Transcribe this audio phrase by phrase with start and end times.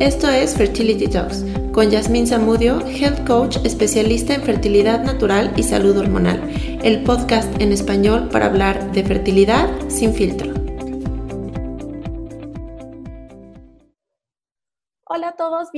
[0.00, 5.94] Esto es Fertility Talks con Yasmín Zamudio, Health Coach especialista en fertilidad natural y salud
[5.98, 6.40] hormonal,
[6.82, 10.49] el podcast en español para hablar de fertilidad sin filtro.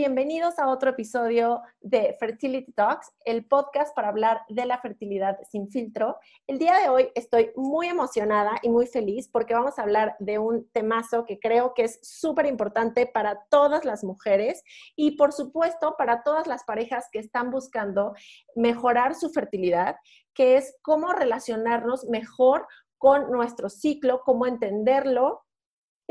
[0.03, 5.71] Bienvenidos a otro episodio de Fertility Talks, el podcast para hablar de la fertilidad sin
[5.71, 6.17] filtro.
[6.49, 10.41] El día de hoy estoy muy emocionada y muy feliz porque vamos a hablar de
[10.41, 14.65] un temazo que creo que es súper importante para todas las mujeres
[14.97, 18.13] y por supuesto para todas las parejas que están buscando
[18.57, 19.95] mejorar su fertilidad,
[20.35, 22.67] que es cómo relacionarnos mejor
[22.99, 25.45] con nuestro ciclo, cómo entenderlo,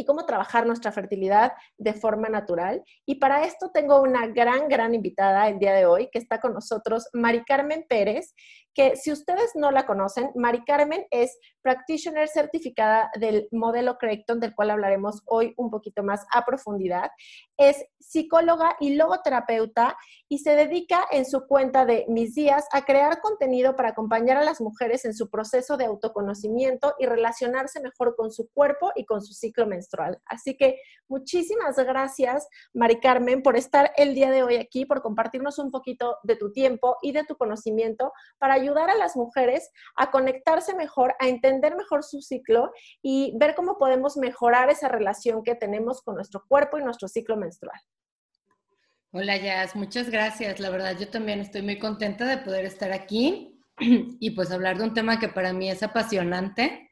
[0.01, 2.83] y cómo trabajar nuestra fertilidad de forma natural.
[3.05, 6.55] Y para esto tengo una gran, gran invitada el día de hoy que está con
[6.55, 8.33] nosotros, Mari Carmen Pérez,
[8.73, 14.55] que si ustedes no la conocen, Mari Carmen es practitioner certificada del modelo Creighton, del
[14.55, 17.11] cual hablaremos hoy un poquito más a profundidad.
[17.57, 19.97] Es psicóloga y logoterapeuta
[20.27, 24.43] y se dedica en su cuenta de Mis Días a crear contenido para acompañar a
[24.43, 29.21] las mujeres en su proceso de autoconocimiento y relacionarse mejor con su cuerpo y con
[29.21, 30.19] su ciclo menstrual.
[30.25, 35.59] Así que muchísimas gracias, Mari Carmen, por estar el día de hoy aquí, por compartirnos
[35.59, 40.11] un poquito de tu tiempo y de tu conocimiento para ayudar a las mujeres a
[40.11, 45.55] conectarse mejor, a entender mejor su ciclo y ver cómo podemos mejorar esa relación que
[45.55, 47.79] tenemos con nuestro cuerpo y nuestro ciclo menstrual.
[49.13, 50.59] Hola Jazz, muchas gracias.
[50.59, 54.85] La verdad, yo también estoy muy contenta de poder estar aquí y pues hablar de
[54.85, 56.89] un tema que para mí es apasionante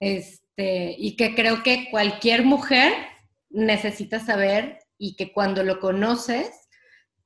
[0.00, 2.92] este, y que creo que cualquier mujer
[3.50, 6.50] necesita saber y que cuando lo conoces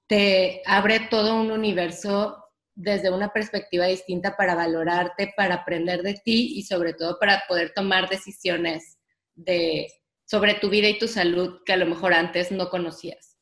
[0.07, 2.46] te abre todo un universo
[2.77, 7.73] desde una perspectiva distinta para valorarte, para aprender de ti y sobre todo para poder
[7.75, 8.99] tomar decisiones
[9.35, 9.89] de,
[10.25, 13.39] sobre tu vida y tu salud que a lo mejor antes no conocías.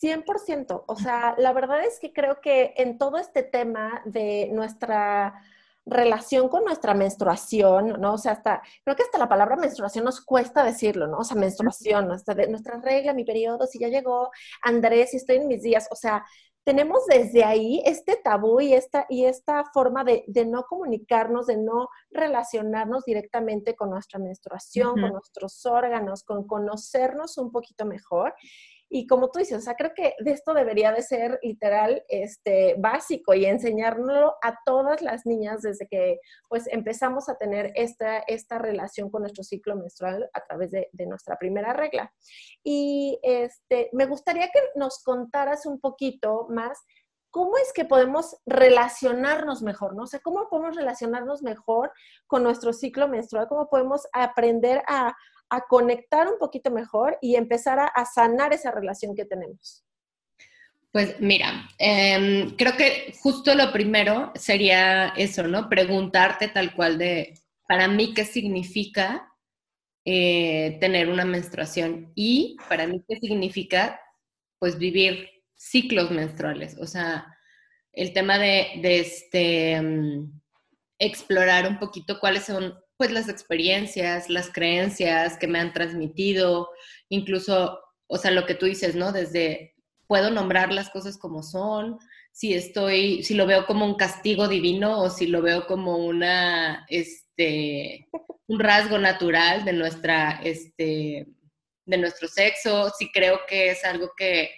[0.00, 0.84] 100%.
[0.86, 5.34] O sea, la verdad es que creo que en todo este tema de nuestra
[5.86, 8.14] relación con nuestra menstruación, ¿no?
[8.14, 11.18] O sea, hasta, creo que hasta la palabra menstruación nos cuesta decirlo, ¿no?
[11.18, 14.30] O sea, menstruación, nuestra, nuestra regla, mi periodo, si ya llegó
[14.62, 16.24] Andrés, si estoy en mis días, o sea,
[16.64, 21.88] tenemos desde ahí este tabú y esta, y esta forma de, no comunicarnos, de no
[22.10, 28.34] relacionarnos directamente con nuestra menstruación, con nuestros órganos, con conocernos un poquito mejor.
[28.96, 32.76] Y como tú dices, o sea, creo que de esto debería de ser literal este,
[32.78, 38.58] básico y enseñárnoslo a todas las niñas desde que pues empezamos a tener esta, esta
[38.58, 42.14] relación con nuestro ciclo menstrual a través de, de nuestra primera regla.
[42.62, 46.78] Y este, me gustaría que nos contaras un poquito más
[47.34, 49.96] ¿cómo es que podemos relacionarnos mejor?
[49.96, 50.04] ¿no?
[50.04, 51.90] O sea, ¿cómo podemos relacionarnos mejor
[52.28, 53.48] con nuestro ciclo menstrual?
[53.48, 55.16] ¿Cómo podemos aprender a,
[55.54, 59.84] a conectar un poquito mejor y empezar a, sanar esa relación que tenemos?
[60.92, 65.68] Pues mira, em, creo que justo lo primero sería eso, ¿no?
[65.68, 67.34] Preguntarte tal cual de,
[67.66, 69.32] para mí, ¿qué significa
[70.04, 72.12] eh, tener una menstruación?
[72.14, 74.00] Y para mí, ¿qué significa,
[74.58, 76.76] pues, vivir ciclos menstruales?
[76.78, 77.26] O sea,
[77.92, 80.30] el tema de, este, em,
[80.98, 86.70] explorar un poquito cuáles son pues las experiencias, las creencias que me han transmitido,
[87.08, 89.12] incluso, o sea, lo que tú dices, ¿no?
[89.12, 89.74] Desde
[90.06, 91.98] puedo nombrar las cosas como son,
[92.32, 96.84] si estoy, si lo veo como un castigo divino o si lo veo como una,
[96.88, 98.08] este,
[98.46, 101.26] un rasgo natural de nuestra, este,
[101.86, 104.50] de nuestro sexo, si creo que es algo que,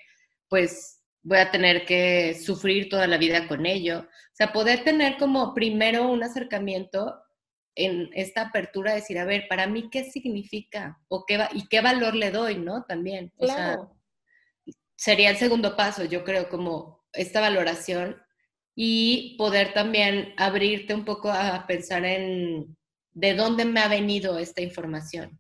[0.49, 4.01] pues, voy a tener que sufrir toda la vida con ello.
[4.01, 7.21] O sea, poder tener como primero un acercamiento
[7.77, 10.99] en esta apertura de decir, a ver, para mí, ¿qué significa?
[11.09, 12.85] O qué ¿Y qué valor le doy, no?
[12.85, 13.33] También.
[13.37, 13.79] O sea,
[14.97, 18.17] sería el segundo paso, yo creo, como esta valoración
[18.75, 22.77] y poder también abrirte un poco a pensar en
[23.13, 25.39] de dónde me ha venido esta información.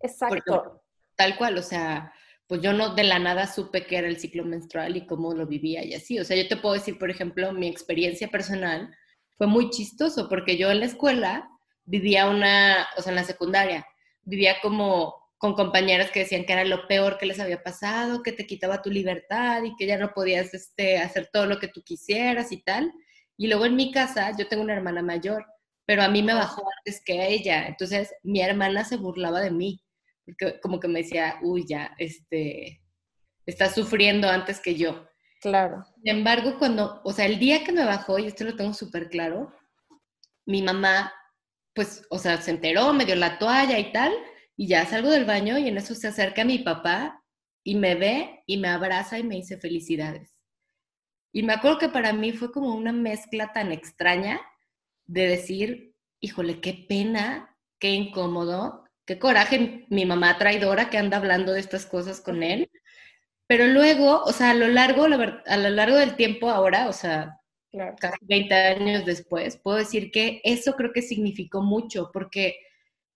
[0.00, 0.82] Exacto.
[1.16, 2.12] tal cual, o sea,
[2.46, 5.46] pues yo no de la nada supe qué era el ciclo menstrual y cómo lo
[5.46, 6.18] vivía y así.
[6.18, 8.94] O sea, yo te puedo decir, por ejemplo, mi experiencia personal
[9.36, 11.48] fue muy chistoso porque yo en la escuela
[11.88, 13.86] vivía una, o sea, en la secundaria,
[14.22, 18.32] vivía como con compañeras que decían que era lo peor que les había pasado, que
[18.32, 21.82] te quitaba tu libertad y que ya no podías este, hacer todo lo que tú
[21.82, 22.92] quisieras y tal.
[23.36, 25.46] Y luego en mi casa, yo tengo una hermana mayor,
[25.86, 27.66] pero a mí me bajó antes que a ella.
[27.66, 29.80] Entonces mi hermana se burlaba de mí,
[30.26, 32.82] porque como que me decía, uy, ya, este,
[33.46, 35.08] estás sufriendo antes que yo.
[35.40, 35.84] Claro.
[35.94, 39.08] Sin embargo, cuando, o sea, el día que me bajó, y esto lo tengo súper
[39.08, 39.54] claro,
[40.46, 41.12] mi mamá
[41.78, 44.12] pues, o sea, se enteró, me dio la toalla y tal,
[44.56, 47.22] y ya salgo del baño y en eso se acerca mi papá
[47.62, 50.34] y me ve y me abraza y me dice felicidades.
[51.32, 54.40] Y me acuerdo que para mí fue como una mezcla tan extraña
[55.06, 61.52] de decir, híjole, qué pena, qué incómodo, qué coraje mi mamá traidora que anda hablando
[61.52, 62.72] de estas cosas con él.
[63.46, 67.37] Pero luego, o sea, a lo largo, a lo largo del tiempo ahora, o sea,
[67.98, 72.56] casi 20 años después, puedo decir que eso creo que significó mucho, porque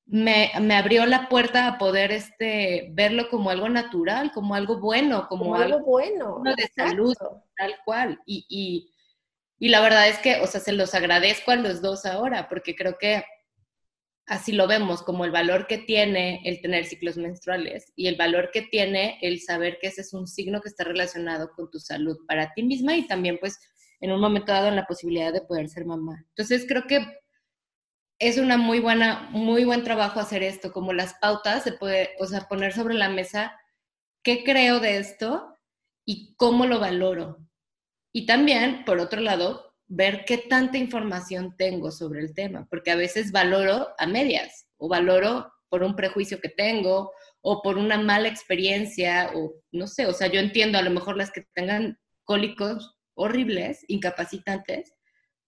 [0.07, 5.55] me, abrió la puerta a poder este, verlo como algo natural, como algo bueno, como,
[5.55, 7.15] algo, bueno, de salud,
[7.57, 8.21] tal cual.
[8.27, 8.91] Y,
[9.59, 12.75] y la verdad es que, o sea, se los agradezco a los dos ahora, porque
[12.75, 13.25] creo que
[14.27, 18.51] así lo vemos, como el valor que tiene el tener ciclos menstruales y el valor
[18.53, 22.19] que tiene el saber que ese es un signo que está relacionado con tu salud
[22.27, 23.59] para ti misma y también pues
[24.03, 26.25] en un momento dado en la posibilidad de poder ser mamá.
[26.31, 27.07] Entonces creo que
[28.19, 32.27] es una muy buena, muy buen trabajo hacer esto, como las pautas de poder, o
[32.27, 33.57] sea, poner sobre la mesa
[34.25, 35.57] qué creo de esto
[36.05, 37.39] y cómo lo valoro.
[38.13, 42.97] Y también, por otro lado, ver qué tanta información tengo sobre el tema, porque a
[42.97, 48.29] veces valoro a medias o valoro por un prejuicio que tengo o por una mala
[48.29, 52.97] experiencia o no sé, o sea, yo entiendo a lo mejor las que tengan cólicos
[53.15, 54.95] horribles, incapacitantes,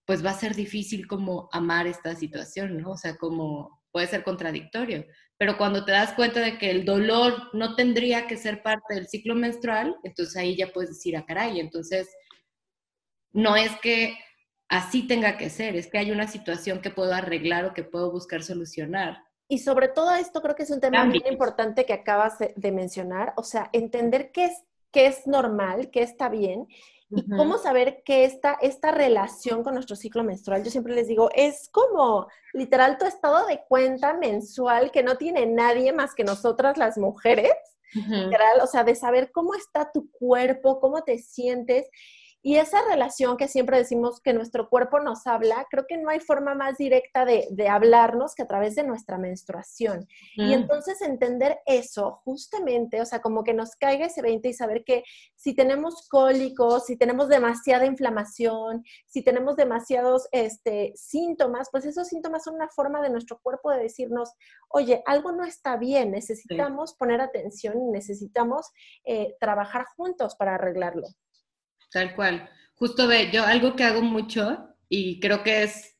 [0.05, 2.91] pues va a ser difícil como amar esta situación, ¿no?
[2.91, 5.05] O sea, como puede ser contradictorio,
[5.37, 9.07] pero cuando te das cuenta de que el dolor no tendría que ser parte del
[9.07, 12.09] ciclo menstrual, entonces ahí ya puedes decir, a ah, caray, entonces
[13.33, 14.17] no es que
[14.69, 18.11] así tenga que ser, es que hay una situación que puedo arreglar o que puedo
[18.11, 19.23] buscar solucionar.
[19.47, 23.33] Y sobre todo esto creo que es un tema muy importante que acabas de, mencionar,
[23.37, 26.67] o sea, entender qué es, qué es normal, qué está bien
[27.09, 31.29] y cómo saber que esta, esta relación con nuestro ciclo menstrual, yo siempre les digo,
[31.35, 36.77] es como literal tu estado de cuenta mensual que no tiene nadie más que nosotras
[36.77, 37.53] las mujeres,
[37.93, 41.87] literal, o sea, de saber cómo está tu cuerpo, cómo te sientes
[42.47, 46.19] y esa relación que siempre decimos que nuestro cuerpo nos habla, creo que no hay
[46.19, 50.07] forma más directa de, hablarnos que a través de nuestra menstruación.
[50.35, 54.83] Y entonces entender eso justamente, o sea, como que nos caiga ese 20 y saber
[54.83, 55.03] que
[55.35, 62.43] si tenemos cólicos, si tenemos demasiada inflamación, si tenemos demasiados este, síntomas, pues esos síntomas
[62.43, 64.33] son una forma de nuestro cuerpo de decirnos,
[64.69, 68.69] oye, algo no está bien, necesitamos poner atención y necesitamos
[69.03, 71.07] eh, trabajar juntos para arreglarlo.
[71.95, 72.49] Tal cual.
[72.73, 75.95] Justo ve, yo algo que hago mucho y creo que es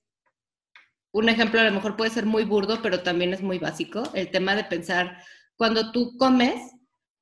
[1.14, 4.30] un ejemplo, a lo mejor puede ser muy burdo, pero también es muy básico, el
[4.30, 5.24] tema de pensar,
[5.56, 6.74] cuando tú comes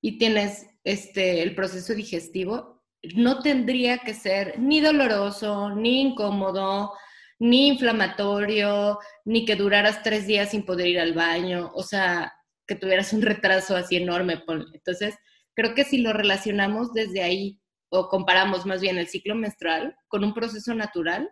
[0.01, 2.83] y tienes este, el proceso digestivo,
[3.15, 6.93] no tendría que ser ni doloroso, ni incómodo,
[7.37, 12.33] ni inflamatorio, ni que duraras tres días sin poder ir al baño, o sea,
[12.65, 14.43] que tuvieras un retraso así enorme.
[14.73, 15.13] Entonces,
[15.53, 17.59] creo que si lo relacionamos desde ahí
[17.93, 21.29] o comparamos más bien el ciclo menstrual con un proceso natural,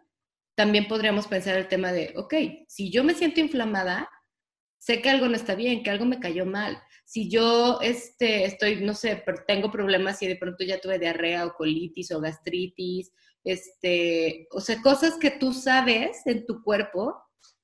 [0.55, 2.35] también podríamos pensar el tema de, ok,
[2.67, 4.07] si yo me siento inflamada,
[4.77, 6.77] sé que algo no está bien, que algo me cayó mal.
[7.03, 11.53] Si yo este, estoy, no sé, tengo problemas y de pronto ya tuve diarrea o
[11.53, 13.11] colitis o gastritis,
[13.43, 17.15] este, o sea, cosas que tú sabes en tu cuerpo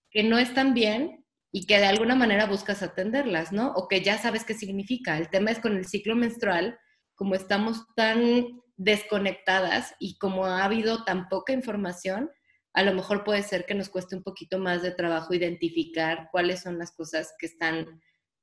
[0.10, 3.74] que no están bien y que de alguna manera buscas atenderlas, ¿no?
[3.74, 5.20] O que ya sabes qué significa.
[5.20, 6.80] El tema es con el ciclo menstrual,
[7.14, 8.48] como estamos tan
[8.78, 12.32] desconectadas y como ha habido tan poca información,
[12.74, 16.62] a lo mejor puede ser que nos cueste un poquito más de trabajo identificar cuáles
[16.62, 18.02] son las cosas que están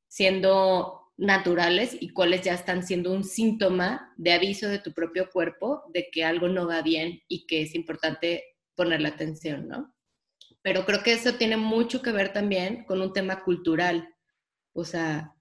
[0.08, 5.84] siendo naturales y cuáles ya están siendo un síntoma de aviso de tu propio cuerpo
[5.92, 8.42] de que algo no va bien y que es importante
[8.74, 9.94] ponerle atención, ¿no?
[10.62, 14.08] Pero creo que eso tiene mucho que ver también con un tema cultural.
[14.72, 15.34] O sea,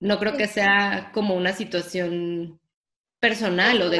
[0.00, 2.60] no creo que sea como una situación
[3.24, 3.98] personal o de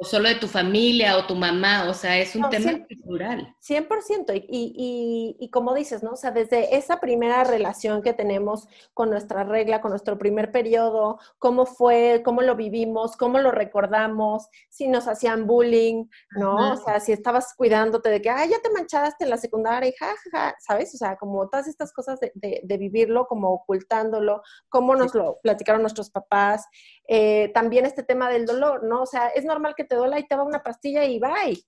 [0.00, 3.54] solo de tu familia o tu mamá, o sea, es un tema cultural.
[3.60, 6.12] 100%, y, y, y, como dices, ¿no?
[6.12, 11.18] O sea, desde esa primera relación que tenemos con nuestra regla, con nuestro primer periodo,
[11.38, 16.72] cómo fue, cómo lo vivimos, cómo lo recordamos, si nos hacían bullying, ¿no?
[16.72, 19.94] O sea, si estabas cuidándote de que, ay, ya te manchaste en la secundaria, y
[19.98, 20.14] ja,
[20.58, 20.94] ¿sabes?
[20.94, 25.82] O sea, como todas estas cosas de, de, vivirlo, como ocultándolo, cómo nos lo platicaron
[25.82, 26.66] nuestros papás,
[27.08, 29.02] eh, también este tema del dolor, ¿no?
[29.02, 31.62] O sea, es normal que te duela y te va una pastilla y bye.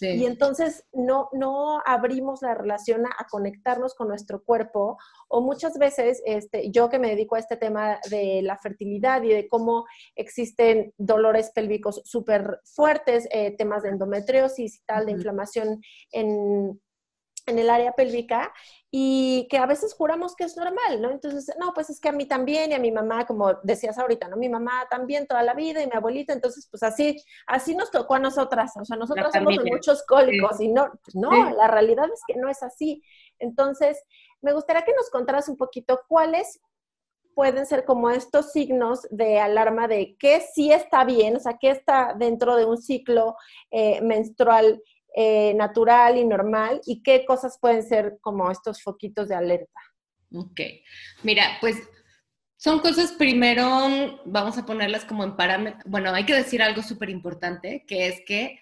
[0.00, 4.96] Y entonces no, no abrimos la relación a, conectarnos con nuestro cuerpo
[5.28, 9.28] o muchas veces este, yo que me dedico a este tema de la fertilidad y
[9.28, 15.80] de cómo existen dolores pélvicos súper fuertes, eh, temas de endometriosis y tal, de inflamación
[16.12, 16.80] en,
[17.48, 18.52] en el área pélvica
[18.90, 21.10] y que a veces juramos que es normal, ¿no?
[21.10, 24.28] Entonces, no, pues es que a mí también y a mi mamá, como decías ahorita,
[24.28, 24.36] ¿no?
[24.36, 28.14] Mi mamá también toda la vida y mi abuelita, entonces, pues así, así nos tocó
[28.14, 32.20] a nosotras, o sea, nosotros somos muchos cólicos y no, pues no, la realidad es
[32.26, 33.02] que no es así.
[33.38, 34.02] Entonces,
[34.40, 36.60] me gustaría que nos contaras un poquito cuáles
[37.34, 41.70] pueden ser como estos signos de alarma de qué sí está bien, o sea, qué
[41.70, 43.36] está dentro de un ciclo
[43.70, 44.82] eh, menstrual
[45.14, 49.80] eh, natural y normal y qué cosas pueden ser como estos foquitos de alerta.
[50.32, 50.60] Ok,
[51.22, 51.76] mira, pues
[52.56, 57.08] son cosas primero, vamos a ponerlas como en parámetros, bueno, hay que decir algo súper
[57.08, 58.60] importante, que es que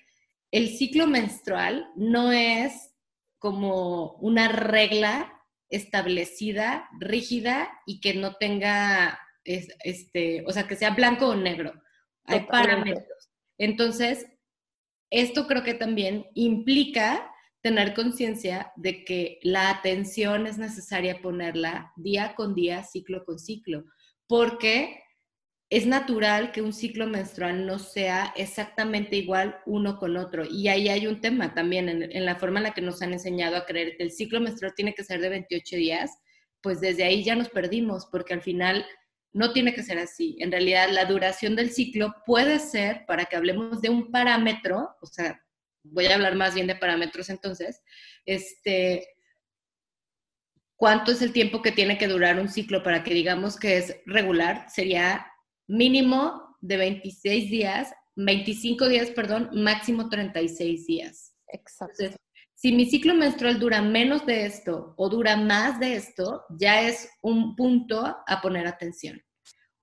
[0.50, 2.94] el ciclo menstrual no es
[3.38, 5.32] como una regla
[5.68, 11.72] establecida, rígida y que no tenga, este, o sea, que sea blanco o negro.
[12.24, 13.30] Hay parámetros.
[13.58, 14.26] Entonces,
[15.10, 17.30] esto creo que también implica
[17.62, 23.84] tener conciencia de que la atención es necesaria ponerla día con día, ciclo con ciclo,
[24.28, 25.02] porque
[25.68, 30.44] es natural que un ciclo menstrual no sea exactamente igual uno con otro.
[30.48, 33.56] Y ahí hay un tema también en, la forma en la que nos han enseñado
[33.56, 36.12] a creer que el ciclo menstrual tiene que ser de 28 días,
[36.62, 38.86] pues desde ahí ya nos perdimos, porque al final
[39.36, 40.34] no tiene que ser así.
[40.40, 45.06] En realidad, la duración del ciclo puede ser, para que hablemos de un parámetro, o
[45.06, 45.38] sea,
[45.82, 47.82] voy a hablar más bien de parámetros entonces,
[48.24, 49.06] este,
[50.74, 53.96] ¿cuánto es el tiempo que tiene que durar un ciclo para que digamos que es
[54.06, 54.64] regular?
[54.70, 55.26] Sería
[55.66, 61.34] mínimo de 26 días, 25 días, perdón, máximo 36 días.
[61.48, 62.04] Exacto.
[62.54, 67.10] si mi ciclo menstrual dura menos de esto o dura más de esto, ya es
[67.20, 69.22] un punto a poner atención.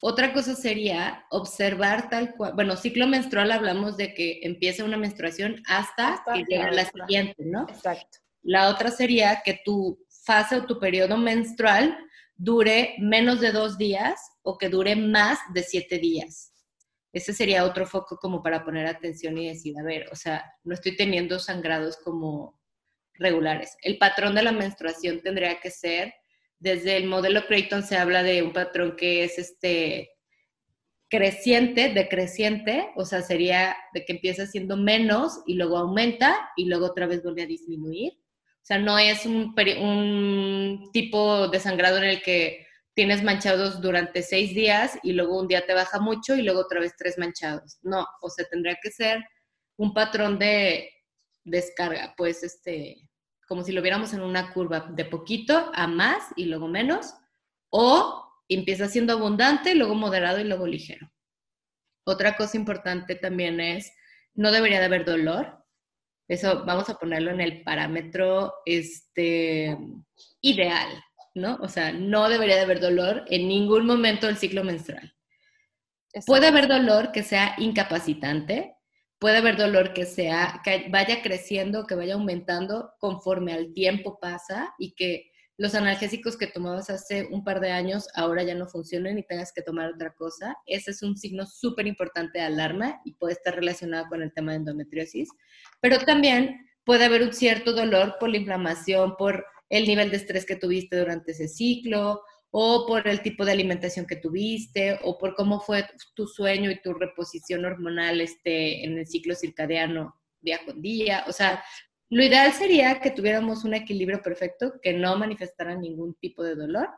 [0.05, 5.63] Otra cosa sería observar tal cual, bueno, ciclo menstrual hablamos de que empieza una menstruación
[5.65, 7.61] hasta, que llega la siguiente, ¿no?
[7.69, 8.17] Exacto.
[8.41, 11.97] La otra sería que tu fase o tu periodo menstrual
[12.35, 16.51] dure menos de dos días o que dure más de siete días.
[17.13, 20.73] Ese sería otro foco como para poner atención y decir, a ver, o sea, no
[20.73, 22.59] estoy teniendo sangrados como
[23.13, 23.77] regulares.
[23.81, 26.13] El patrón de la menstruación tendría que ser
[26.63, 30.11] desde el modelo Creighton se habla de un patrón que es este
[31.09, 36.85] creciente, decreciente, o sea, sería de que empieza siendo menos y luego aumenta y luego
[36.85, 38.13] otra vez vuelve a disminuir.
[38.13, 44.23] O sea, no es un, un tipo de sangrado en el que tienes manchados durante
[44.23, 47.77] seis días y luego un día te baja mucho y luego otra vez tres manchados.
[47.81, 49.21] No, o sea, tendría que ser
[49.75, 50.89] un patrón de
[51.43, 53.09] descarga, pues este,
[53.47, 57.13] como si lo viéramos en una curva de poquito a más y luego menos,
[57.69, 61.11] o empieza siendo abundante, luego moderado y luego ligero.
[62.05, 63.91] Otra cosa importante también es,
[64.33, 65.63] no debería de haber dolor.
[66.27, 69.77] Eso vamos a ponerlo en el parámetro este,
[70.41, 70.89] ideal,
[71.33, 71.55] ¿no?
[71.61, 75.13] O sea, no debería de haber dolor en ningún momento del ciclo menstrual.
[76.25, 78.72] Puede haber dolor que sea incapacitante,
[79.23, 84.75] puede haber dolor que sea, que vaya creciendo, que vaya aumentando conforme al tiempo pasa
[84.77, 89.17] y que los analgésicos que tomabas hace un par de años ahora ya no funcionen
[89.17, 90.57] y tengas que tomar otra cosa.
[90.65, 94.51] Ese es un signo súper importante de alarma y puede estar relacionado con el tema
[94.51, 95.29] de endometriosis.
[95.79, 100.45] Pero también puede haber un cierto dolor por la inflamación, por el nivel de estrés
[100.45, 102.23] que tuviste durante ese ciclo
[102.55, 106.79] o por el tipo de alimentación que tuviste, o por cómo fue tu sueño y
[106.81, 111.25] tu reposición hormonal este, en el ciclo circadiano día con día.
[111.27, 111.63] O sea,
[112.11, 116.89] lo ideal sería que tuviéramos un equilibrio perfecto, que no manifestara ningún tipo de dolor.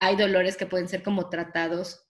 [0.00, 2.04] Hay dolores que pueden ser como tratados,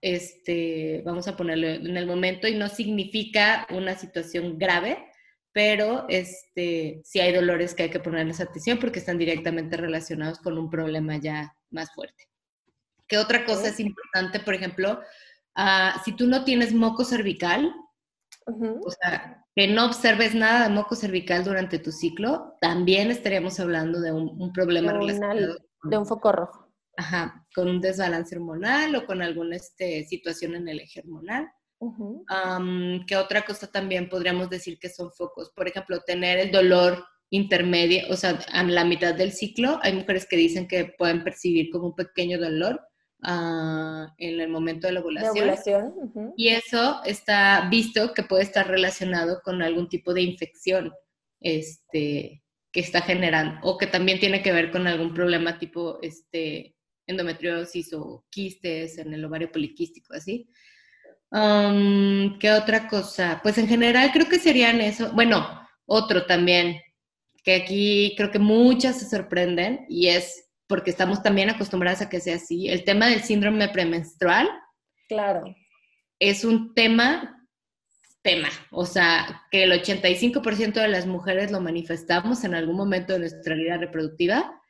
[0.00, 5.11] este, vamos a ponerlo en el momento, y no significa una situación grave,
[5.52, 10.58] pero este, sí hay dolores que hay que ponerles atención porque están directamente relacionados con
[10.58, 12.24] un problema ya más fuerte.
[13.06, 14.40] ¿Qué otra cosa es importante?
[14.40, 15.00] Por ejemplo,
[15.54, 17.74] ah, si tú no tienes moco cervical,
[18.46, 24.00] o sea, que no observes nada de moco cervical durante tu ciclo, también estaríamos hablando
[24.00, 26.72] de un, problema relacionado de un foco rojo.
[26.96, 31.50] Ajá, con un desbalance hormonal o con alguna este, situación en el eje hormonal.
[33.06, 35.50] ¿Qué otra cosa también podríamos decir que son focos?
[35.54, 40.26] Por ejemplo, tener el dolor intermedio, o sea, a la mitad del ciclo, hay mujeres
[40.28, 42.80] que dicen que pueden percibir como un pequeño dolor
[43.22, 45.50] ah, en el momento de la ovulación.
[46.36, 50.92] Y eso está visto que puede estar relacionado con algún tipo de infección
[51.40, 56.76] este, que está generando, o que también tiene que ver con algún problema tipo este,
[57.06, 60.48] endometriosis o quistes en el ovario poliquístico, así.
[61.32, 63.40] ¿Qué otra cosa?
[63.42, 65.12] Pues en general creo que serían eso.
[65.12, 65.46] Bueno,
[65.86, 66.80] otro también,
[67.42, 72.20] que aquí creo que muchas se sorprenden y es porque estamos también acostumbradas a que
[72.20, 72.68] sea así.
[72.68, 74.48] El tema del síndrome premenstrual.
[75.08, 75.44] Claro.
[76.18, 77.46] Es un tema,
[78.22, 83.20] tema, o sea, que el 85% de las mujeres lo manifestamos en algún momento de
[83.20, 84.60] nuestra vida reproductiva,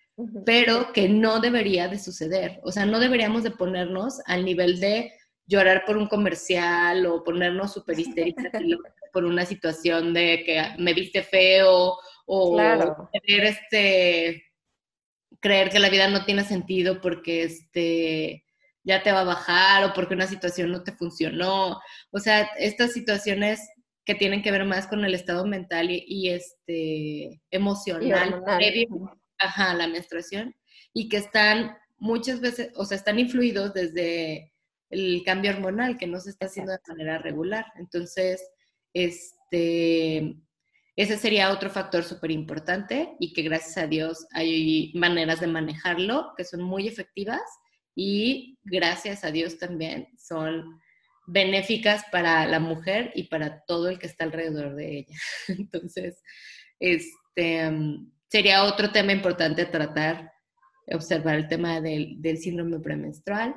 [0.46, 2.60] pero que no debería de suceder.
[2.62, 5.12] O sea, no deberíamos de ponernos al nivel de
[5.52, 8.50] llorar por un comercial o ponernos súper histéricas
[9.12, 11.94] por una situación de que me viste feo
[12.24, 14.44] o creer, este,
[15.40, 18.46] creer que la vida no tiene sentido porque este,
[18.82, 21.78] ya te va a bajar o porque una situación no te funcionó.
[22.10, 23.60] O sea, estas situaciones
[24.06, 28.42] que tienen que ver más con el estado mental y, este, emocional,
[29.38, 30.56] ajá, la menstruación,
[30.94, 34.51] y que están muchas veces, o sea, están influidos desde
[34.92, 37.66] el cambio hormonal que no se está haciendo de manera regular.
[37.76, 38.46] Entonces,
[38.92, 40.36] este,
[40.94, 46.34] ese sería otro factor súper importante y que gracias a Dios hay maneras de manejarlo
[46.36, 47.40] que son muy efectivas
[47.94, 50.78] y gracias a Dios también son
[51.26, 55.16] benéficas para la mujer y para todo el que está alrededor de ella.
[55.48, 56.22] Entonces,
[56.78, 57.72] este
[58.28, 60.32] sería otro tema importante tratar,
[60.86, 63.54] observar el tema del, del síndrome premenstrual.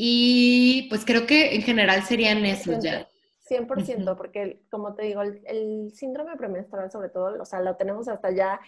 [0.00, 3.08] Y pues creo que en general serían esos ya.
[3.50, 8.30] 100%, porque como te digo, el, síndrome premenstrual sobre todo, o sea, lo tenemos hasta
[8.30, 8.60] ya,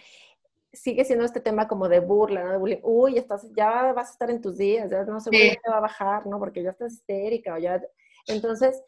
[0.73, 2.51] sigue siendo este tema como de burla, ¿no?
[2.51, 2.81] De bullying.
[2.83, 5.57] Uy, estás, ya vas a estar en tus días, ya no sé sí.
[5.63, 6.37] te va a bajar, ¿no?
[6.37, 7.81] Porque ya estás histérica o ya...
[8.27, 8.83] Entonces,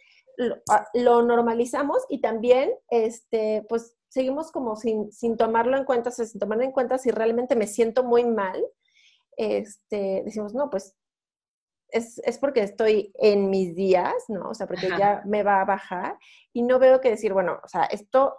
[0.69, 6.12] ah, lo, normalizamos y también, este, pues, seguimos como sin, sin tomarlo en cuenta, o
[6.12, 8.62] sea, sin tomar en cuenta si realmente me siento muy mal,
[9.38, 10.93] este, decimos, no, pues
[11.93, 14.50] es, porque estoy en mis días, ¿no?
[14.50, 16.17] O sea, porque ya me va a bajar
[16.51, 18.35] y no veo que decir, bueno, o sea, esto,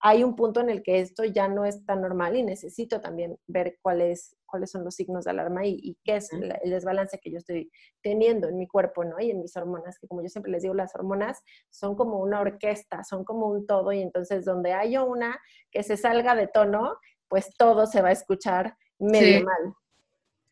[0.00, 3.38] hay un punto en el que esto ya no es tan normal y necesito también
[3.46, 7.38] ver cuáles cuáles son los signos de alarma y, qué es el, desbalance que yo
[7.38, 7.70] estoy
[8.02, 9.20] teniendo en mi cuerpo, ¿no?
[9.20, 12.40] Y en mis hormonas, que como yo siempre les digo, las hormonas son como una
[12.40, 15.38] orquesta, son como un todo y entonces donde haya una
[15.70, 16.96] que se salga de tono,
[17.28, 19.74] pues todo se va a escuchar medio mal.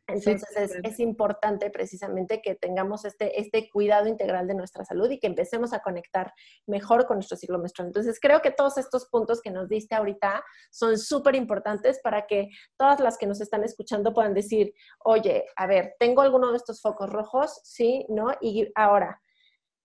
[0.07, 5.27] Entonces es, importante precisamente que tengamos este, este cuidado integral de nuestra salud y que
[5.27, 6.33] empecemos a conectar
[6.67, 7.89] mejor con nuestro ciclo menstrual.
[7.89, 12.51] Entonces creo que todos estos puntos que nos diste ahorita son súper importantes para que
[12.77, 16.83] todas las que nos están escuchando puedan decir, oye, a ver, ¿tengo alguno de estos
[16.83, 17.61] focos rojos?
[17.65, 18.27] Sí, ¿no?
[18.43, 19.23] Y ahora,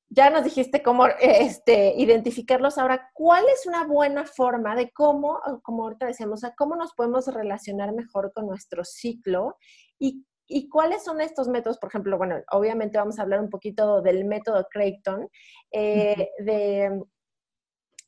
[0.09, 2.77] ya nos dijiste cómo este, identificarlos.
[2.77, 7.93] Ahora, ¿cuál es una buena forma de cómo, como ahorita decíamos, cómo nos podemos relacionar
[7.93, 9.57] mejor con nuestro ciclo
[9.99, 10.25] y,
[10.71, 11.77] cuáles son estos métodos?
[11.77, 15.29] Por ejemplo, bueno, obviamente vamos a hablar un poquito del método Creighton,
[15.71, 17.03] eh, de,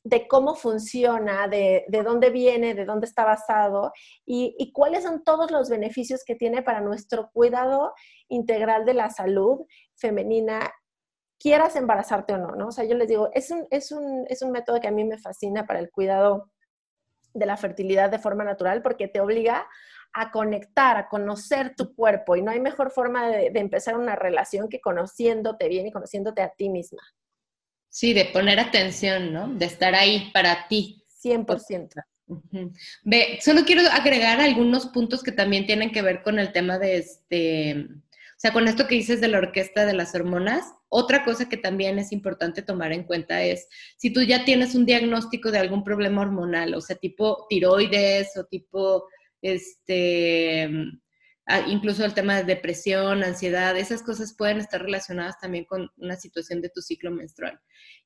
[0.02, 3.92] de, cómo funciona, de, de, dónde viene, de dónde está basado
[4.26, 7.92] y, y cuáles son todos los beneficios que tiene para nuestro cuidado
[8.28, 9.60] integral de la salud
[9.94, 10.72] femenina
[11.42, 12.68] quieras embarazarte o no, ¿no?
[12.68, 15.02] O sea, yo les digo, es un, es un, es un método que a mí
[15.02, 16.52] me fascina para el cuidado
[17.34, 19.66] de la fertilidad de forma natural porque te obliga
[20.12, 24.68] a conectar, a conocer tu cuerpo y no hay mejor forma de, empezar una relación
[24.68, 27.02] que conociéndote bien y conociéndote a ti misma.
[27.88, 29.48] Sí, de poner atención, ¿no?
[29.48, 31.04] De estar ahí para ti.
[31.24, 32.04] 100%.
[33.02, 36.98] Ve, solo quiero agregar algunos puntos que también tienen que ver con el tema de
[36.98, 41.48] este, o sea, con esto que dices de la orquesta de las hormonas, otra cosa
[41.48, 45.58] que también es importante tomar en cuenta es si tú ya tienes un diagnóstico de
[45.58, 49.08] algún problema hormonal, o sea, tipo tiroides o tipo,
[49.40, 50.68] este,
[51.66, 56.60] incluso el tema de depresión, ansiedad, esas cosas pueden estar relacionadas también con una situación
[56.60, 57.58] de tu ciclo menstrual.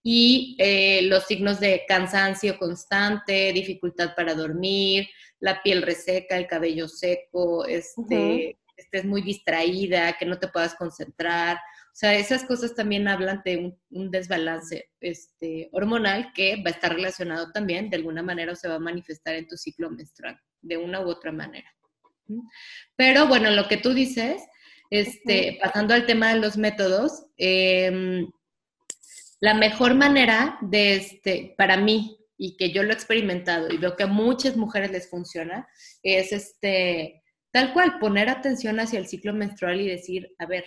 [0.05, 5.09] Y eh, los signos de cansancio constante, dificultad para dormir,
[5.41, 11.59] la piel reseca, el cabello seco, este, estés muy distraída, que no te puedas concentrar,
[11.99, 17.53] sea, esas cosas también hablan de un, desbalance este, hormonal que va a estar relacionado
[17.53, 21.01] también, de alguna manera, o se va a manifestar en tu ciclo menstrual, de una
[21.01, 21.75] u otra manera.
[22.97, 24.43] Pero bueno, lo que tú dices,
[24.91, 28.31] este, pasando al tema de los métodos, em,
[29.41, 33.97] la mejor manera de este, para mí, y que yo lo he experimentado y veo
[33.97, 35.67] que a muchas mujeres les funciona,
[36.03, 40.67] es este, tal cual, poner atención hacia el ciclo menstrual y decir, a ver,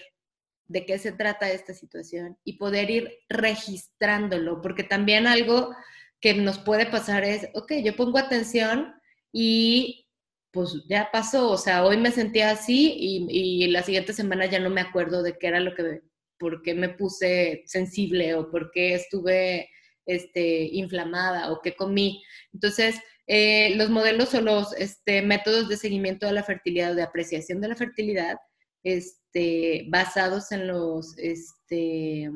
[0.69, 5.75] de qué se trata esta situación y poder ir registrándolo, porque también algo
[6.21, 8.93] que nos puede pasar es, ok, yo pongo atención
[9.33, 10.07] y
[10.51, 14.69] pues ya pasó, o sea, hoy me sentía así y, la siguiente semana ya no
[14.69, 16.01] me acuerdo de qué era lo que,
[16.37, 19.69] por qué me puse sensible o por qué estuve
[20.05, 22.23] este, inflamada o qué comí.
[22.53, 27.03] Entonces, eh, los modelos o los este, métodos de seguimiento de la fertilidad o de
[27.03, 28.37] apreciación de la fertilidad
[28.83, 32.31] este, basados en los este,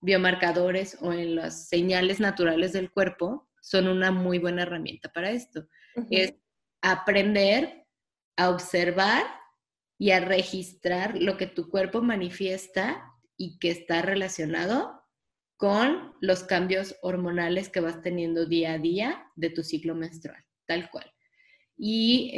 [0.00, 5.66] biomarcadores o en las señales naturales del cuerpo son una muy buena herramienta para esto.
[6.10, 6.34] Es
[6.82, 7.86] aprender
[8.36, 9.24] a observar
[9.98, 15.02] y a registrar lo que tu cuerpo manifiesta y que está relacionado
[15.56, 20.90] con los cambios hormonales que vas teniendo día a día de tu ciclo menstrual, tal
[20.90, 21.10] cual.
[21.76, 22.32] Y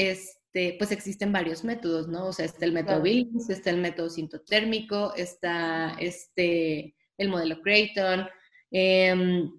[0.58, 2.26] este, pues existen varios métodos, ¿no?
[2.26, 8.26] O sea, está el método Billings, está el método sintotérmico, está este, el modelo Creighton,
[8.72, 9.52] em,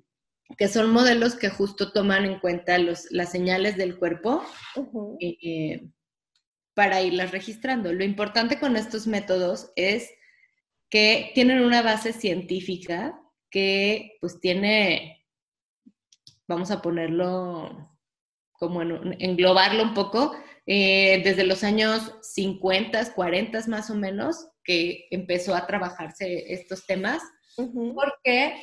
[0.58, 4.44] que son modelos que justo toman en cuenta los, las señales del cuerpo
[5.22, 5.88] eh,
[6.74, 7.94] para irlas registrando.
[7.94, 10.10] Lo importante con estos métodos es
[10.90, 13.18] que tienen una base científica
[13.50, 15.26] que pues tiene,
[16.46, 17.90] vamos a ponerlo
[18.52, 20.36] como en, englobarlo un poco,
[20.72, 27.24] eh, desde los años 50, 40 más o menos, que empezó a trabajarse estos temas,
[27.56, 28.54] porque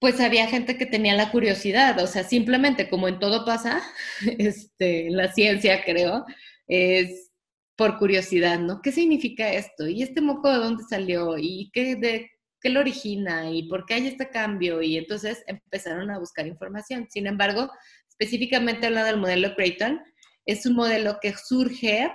[0.00, 3.82] pues había gente que tenía la curiosidad, o sea, simplemente como en todo pasa,
[4.38, 6.26] este, la ciencia creo,
[6.66, 7.30] es
[7.74, 8.82] por curiosidad, ¿no?
[8.82, 9.88] ¿Qué significa esto?
[9.88, 11.38] ¿Y este moco de dónde salió?
[11.38, 13.50] ¿Y qué, de, qué lo origina?
[13.50, 14.82] ¿Y por qué hay este cambio?
[14.82, 17.06] Y entonces empezaron a buscar información.
[17.08, 17.70] Sin embargo,
[18.10, 20.02] específicamente hablando del modelo Creighton,
[20.48, 22.10] es un modelo que surge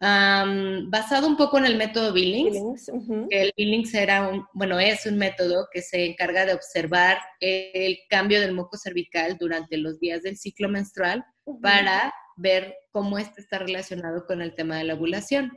[0.00, 2.90] basado un poco en el método Billings.
[3.30, 8.40] El Billings era un, bueno, es un método que se encarga de observar el cambio
[8.40, 11.24] del moco cervical durante los días del ciclo menstrual
[11.62, 15.52] para ver cómo este está relacionado con el tema de la ovulación.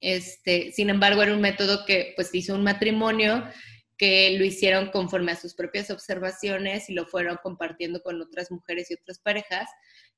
[0.00, 3.44] Este, sin embargo, era un método que pues hizo un matrimonio
[3.96, 8.90] que lo hicieron conforme a sus propias observaciones y lo fueron compartiendo con otras mujeres
[8.90, 9.68] y otras parejas.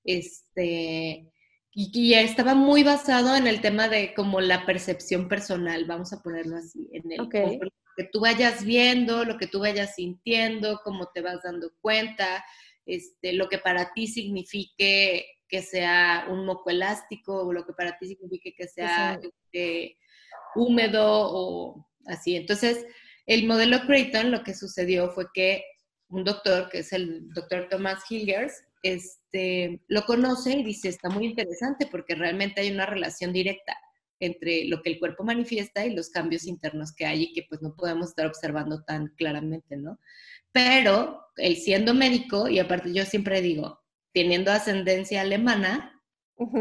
[0.04, 1.32] Este,
[1.72, 6.56] y, estaba muy basado en el tema de como la percepción personal, vamos a ponerlo
[6.56, 11.20] así, en el lo que tú vayas viendo, lo que tú vayas sintiendo, cómo te
[11.20, 12.44] vas dando cuenta,
[12.86, 17.96] este, lo que para ti signifique que sea un moco elástico o lo que para
[17.98, 19.96] ti signifique que sea este,
[20.56, 22.36] húmedo o así.
[22.36, 22.84] Entonces,
[23.26, 25.64] el modelo Creighton lo que sucedió fue que
[26.08, 29.23] un doctor, que es el doctor Thomas Hilgers, este,
[29.88, 33.76] lo conoce y dice, está muy interesante porque realmente hay una relación directa
[34.20, 37.60] entre lo que el cuerpo manifiesta y los cambios internos que hay y que pues
[37.62, 39.98] no podemos estar observando tan claramente, ¿no?
[40.52, 43.80] Pero él siendo médico, y aparte yo siempre digo,
[44.12, 46.00] teniendo ascendencia alemana,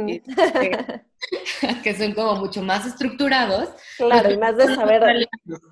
[0.08, 1.06] este,
[1.84, 3.70] que son como mucho más estructurados.
[3.98, 5.28] Claro, y más de saber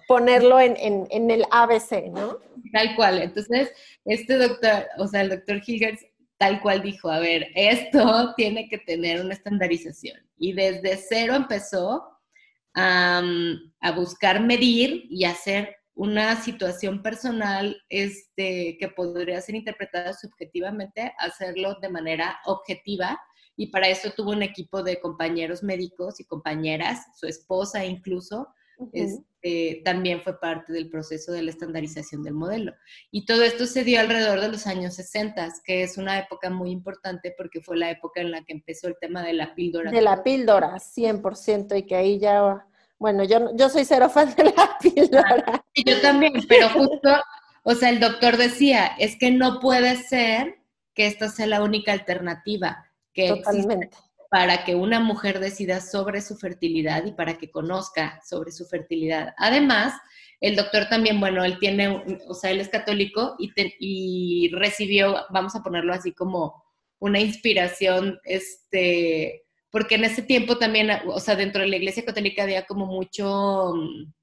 [0.08, 0.76] ponerlo en,
[1.10, 2.38] en, el ABC, ¿no?
[2.72, 3.22] Tal cual.
[3.22, 3.72] Entonces,
[4.06, 6.06] este doctor, o sea, el doctor Hilgers,
[6.42, 10.18] tal cual dijo, a ver, esto tiene que tener una estandarización.
[10.40, 12.08] Y desde cero empezó
[12.74, 21.78] a buscar medir y hacer una situación personal este, que podría ser interpretada subjetivamente, hacerlo
[21.80, 23.22] de manera objetiva.
[23.56, 28.48] Y para eso tuvo un equipo de compañeros médicos y compañeras, su esposa incluso,
[29.42, 32.74] este, también fue parte del proceso de la estandarización del modelo.
[33.10, 36.70] Y todo esto se dio alrededor de los años 60, que es una época muy
[36.70, 39.92] importante porque fue la época en la que empezó el tema de la píldora.
[39.92, 42.66] De la píldora, 100%, y que ahí ya
[43.00, 45.66] bueno, yo, yo soy cero fan de la píldora.
[45.74, 47.10] Yo también, pero justo,
[47.64, 50.60] o sea, el doctor decía, es que no puede ser
[50.94, 53.42] que esta sea la única alternativa que
[54.32, 59.34] para que una mujer decida sobre su fertilidad y para que conozca sobre su fertilidad.
[59.38, 59.94] Además,
[60.40, 65.54] el doctor también, bueno, él tiene, o sea, él es católico y, y recibió, vamos
[65.58, 66.64] a ponerlo así como
[67.00, 72.44] una inspiración, este, porque en ese tiempo también, o sea, dentro de la Iglesia Católica
[72.44, 74.14] había como mucho mm,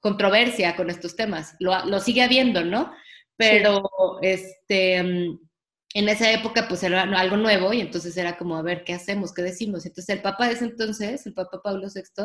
[0.00, 1.54] controversia con estos temas.
[1.60, 2.92] Lo, sigue habiendo, ¿no?
[3.36, 5.38] Pero este, mm,
[5.94, 9.32] en esa época pues era algo nuevo y entonces era como, a ver, ¿qué hacemos?
[9.32, 9.86] ¿Qué decimos?
[9.86, 12.24] Entonces el Papa de ese entonces, el Papa Pablo VI,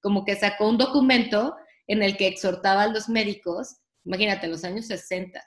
[0.00, 4.64] como que sacó un documento en el que exhortaba a los médicos, imagínate, en los
[4.64, 5.42] años 60,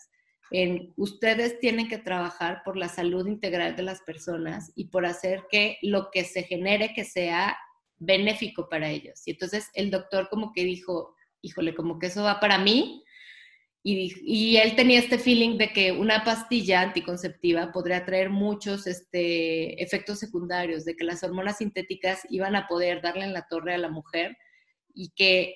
[0.51, 5.45] en ustedes tienen que trabajar por la salud integral de las personas y por hacer
[5.49, 7.57] que lo que se genere que sea
[7.97, 9.21] benéfico para ellos.
[9.25, 13.03] Y entonces el doctor como que dijo, híjole, como que eso va para mí.
[13.83, 20.19] Y, él tenía este feeling de que una pastilla anticonceptiva podría traer muchos este, efectos
[20.19, 23.89] secundarios, de que las hormonas sintéticas iban a poder darle en la torre a la
[23.89, 24.37] mujer
[24.93, 25.55] y que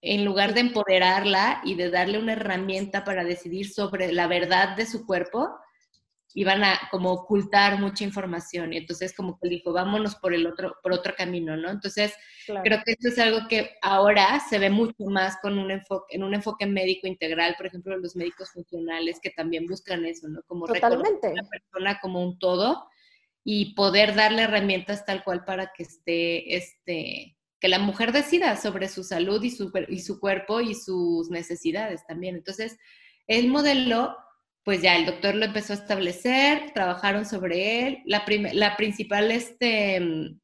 [0.00, 4.86] en lugar de empoderarla y de darle una herramienta para decidir sobre la verdad de
[4.86, 5.48] su cuerpo,
[6.34, 10.76] iban a como ocultar mucha información y entonces como que dijo, vámonos por el otro,
[10.82, 11.70] por otro camino, ¿no?
[11.70, 12.14] Entonces,
[12.46, 16.22] creo que esto es algo que ahora se ve mucho más con un enfoque, en
[16.22, 20.42] un enfoque médico integral, por ejemplo, los médicos funcionales que también buscan eso, ¿no?
[20.46, 21.08] Como Totalmente.
[21.10, 22.88] reconocer a la persona como un todo
[23.44, 28.88] y poder darle herramientas tal cual para que esté, este, que la mujer decida sobre
[28.88, 32.36] su salud y su, y su cuerpo y sus necesidades también.
[32.36, 32.78] Entonces,
[33.26, 34.16] el modelo
[34.64, 38.02] pues ya el doctor lo empezó a establecer, trabajaron sobre él.
[38.04, 40.40] La, la principal este, mm,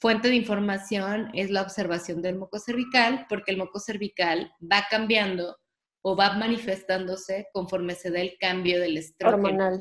[0.00, 5.56] fuente de información es la observación del moco cervical, porque el moco cervical va cambiando
[6.02, 9.80] o va manifestándose conforme se da el cambio del estrógeno,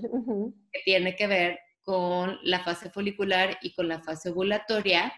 [0.71, 5.13] que tiene que ver con la fase folicular y con la fase ovulatoria,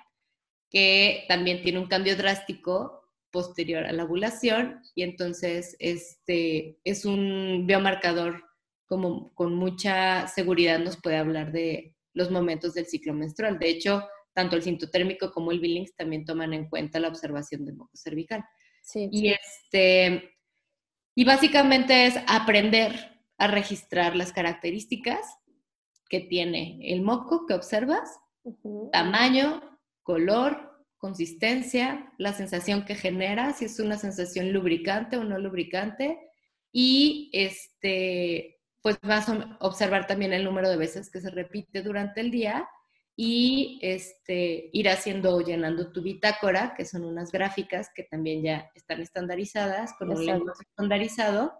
[0.70, 7.66] que también tiene un cambio drástico posterior a la ovulación y entonces este es un
[7.68, 8.44] biomarcador
[8.86, 13.60] como con mucha seguridad nos puede hablar de los momentos del ciclo menstrual.
[13.60, 17.76] De hecho, tanto el sintotérmico como el Billings también toman en cuenta la observación del
[17.76, 18.44] moco cervical.
[18.82, 19.10] Sí.
[19.12, 20.32] Y este
[21.16, 22.94] y básicamente es aprender
[23.40, 25.20] a registrar las características
[26.10, 28.20] que tiene el moco que observas,
[28.92, 36.18] tamaño, color, consistencia, la sensación que genera, si es una sensación lubricante o no lubricante,
[36.72, 42.22] y este, pues vas a observar también el número de veces que se repite durante
[42.22, 42.68] el día
[43.16, 49.02] y este, ir haciendo, llenando tu bitácora, que son unas gráficas que también ya están
[49.02, 51.60] estandarizadas, con un lenguaje estandarizado,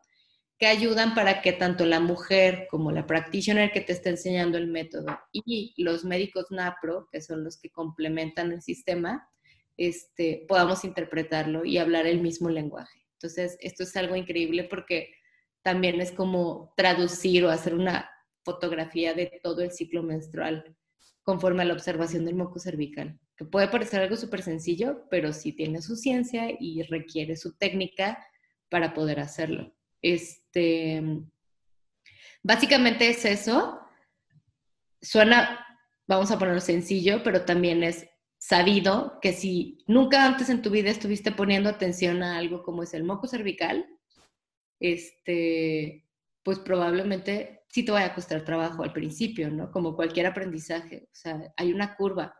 [0.58, 4.68] que ayudan para que tanto la mujer como la practitioner que te está enseñando el
[4.68, 9.30] método y los médicos NAPRO, que son los que complementan el sistema,
[9.78, 13.06] este, podamos interpretarlo y hablar el mismo lenguaje.
[13.14, 15.12] Entonces, esto es algo increíble porque
[15.62, 18.10] también es como traducir o hacer una
[18.44, 20.76] fotografía de todo el ciclo menstrual
[21.22, 25.52] conforme a la observación del moco cervical, que puede parecer algo súper sencillo, pero sí
[25.52, 28.26] tiene su ciencia y requiere su técnica
[28.70, 29.77] para poder hacerlo.
[30.02, 31.02] Este,
[32.44, 33.80] básicamente es eso.
[35.02, 35.66] Suena,
[36.08, 38.08] vamos a ponerlo sencillo, pero también es
[38.38, 42.94] sabido que si nunca antes en tu vida estuviste poniendo atención a algo como es
[42.94, 43.86] el moco cervical,
[44.80, 46.06] este,
[46.44, 49.72] pues probablemente sí te vaya a costar trabajo al principio, ¿no?
[49.72, 52.36] Como cualquier aprendizaje, o sea, hay una curva.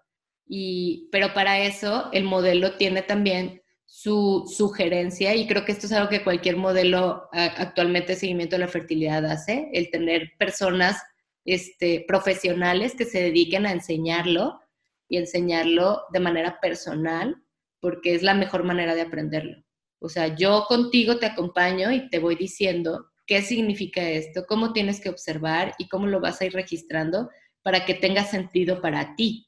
[0.46, 5.94] Y, pero para eso el modelo tiene también su sugerencia y creo que esto es
[5.94, 11.02] algo que cualquier modelo actualmente de seguimiento de la fertilidad hace, el tener personas
[11.46, 14.60] este, profesionales que se dediquen a enseñarlo
[15.08, 17.42] y enseñarlo de manera personal,
[17.80, 19.64] porque es la mejor manera de aprenderlo.
[20.00, 25.00] O sea, yo contigo te acompaño y te voy diciendo qué significa esto, cómo tienes
[25.00, 27.30] que observar y cómo lo vas a ir registrando
[27.62, 29.48] para que tenga sentido para ti.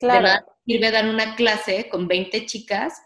[0.00, 0.26] Claro.
[0.26, 3.00] De sirve dar una clase con 20 chicas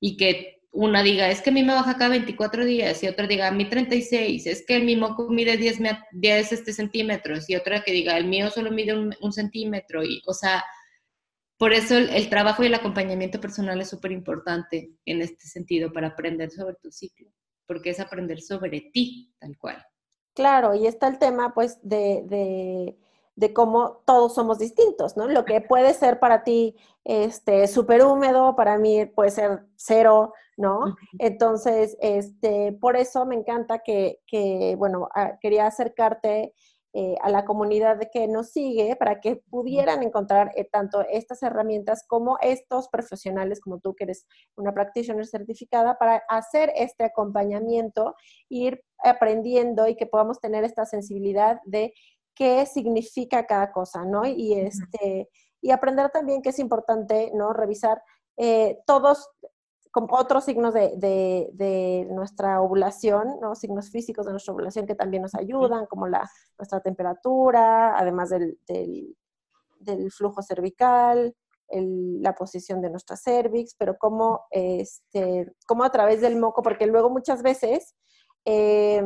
[0.00, 3.26] y que una diga, es que a mí me baja cada 24 días, y otra
[3.26, 5.78] diga, a mí 36, es que mi moco mide 10,
[6.12, 10.22] 10 este, centímetros, y otra que diga, el mío solo mide un, un centímetro, y,
[10.26, 10.62] o sea,
[11.58, 16.08] por eso el, trabajo y el acompañamiento personal es súper importante en este sentido para
[16.08, 17.30] aprender sobre tu ciclo,
[17.66, 19.82] porque es aprender sobre ti, tal cual.
[20.34, 22.94] Claro, y está el tema pues de,
[23.36, 25.28] de cómo todos somos distintos, ¿no?
[25.28, 30.96] Lo que puede ser para ti este súper húmedo, para mí puede ser cero, ¿no?
[31.18, 36.54] Entonces, este, por eso me encanta que, que bueno, ah, quería acercarte
[36.98, 42.06] eh, a la comunidad que nos sigue para que pudieran encontrar eh, tanto estas herramientas
[42.08, 48.14] como estos profesionales como tú que eres una practitioner certificada para hacer este acompañamiento,
[48.48, 51.92] ir aprendiendo y que podamos tener esta sensibilidad de
[52.36, 54.24] qué significa cada cosa, ¿no?
[54.24, 55.28] Y, este,
[55.60, 57.52] y aprender también que es importante, ¿no?
[57.52, 58.00] Revisar
[58.36, 59.28] eh, todos
[60.10, 63.54] otros signos de, nuestra ovulación, ¿no?
[63.54, 68.58] signos físicos de nuestra ovulación que también nos ayudan, como la, nuestra temperatura, además del,
[70.10, 71.34] flujo cervical,
[71.70, 77.08] la posición de nuestra cervix, pero como, este, como a través del moco, porque luego
[77.08, 77.94] muchas veces
[78.44, 79.02] eh,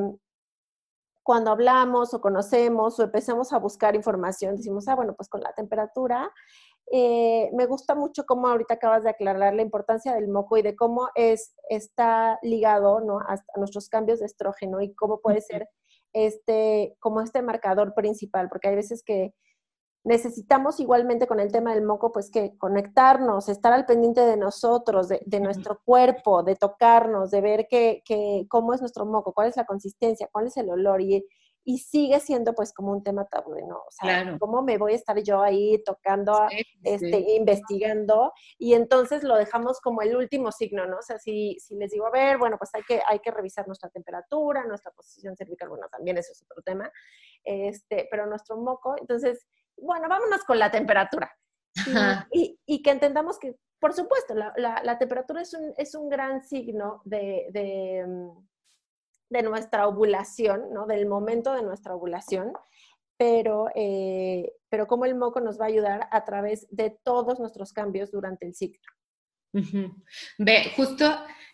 [1.31, 5.53] cuando hablamos o conocemos o empezamos a buscar información, decimos, ah, bueno, pues con la
[5.53, 6.29] temperatura
[6.91, 10.75] eh, me gusta mucho cómo ahorita acabas de aclarar la importancia del moco y de
[10.75, 13.21] cómo es, está ligado ¿no?
[13.21, 15.69] a, nuestros cambios de estrógeno y cómo puede ser
[16.13, 19.33] este, como este marcador principal, porque hay veces que
[20.05, 25.09] necesitamos igualmente con el tema del moco, pues que conectarnos, estar al pendiente de nosotros,
[25.09, 28.03] de, nuestro cuerpo, de tocarnos, de ver que,
[28.49, 31.03] cómo es nuestro moco, cuál es la consistencia, cuál es el olor.
[31.03, 31.27] Y,
[31.65, 33.77] y sigue siendo pues como un tema tabú, ¿no?
[33.77, 36.49] O sea, ¿cómo me voy a estar yo ahí tocando,
[36.83, 38.33] este, investigando?
[38.59, 40.97] Y entonces lo dejamos como el último signo, ¿no?
[40.99, 43.67] O sea, si, si les digo, a ver, bueno, pues hay que, hay que revisar
[43.67, 46.91] nuestra temperatura, nuestra posición cervical, bueno, también eso es otro tema,
[47.45, 49.47] este, pero nuestro moco, entonces,
[49.83, 51.31] bueno, vámonos con la temperatura.
[52.33, 56.43] Y, y, que entendamos que, por supuesto, la, la, temperatura es un, es un gran
[56.43, 58.51] signo de, de mm,
[59.31, 60.87] de nuestra ovulación, ¿no?
[60.87, 62.53] Del momento de nuestra ovulación,
[63.17, 67.73] pero, eh, pero cómo el moco nos va a ayudar a través de todos nuestros
[67.73, 68.83] cambios durante el ciclo.
[70.39, 71.07] Ve, justo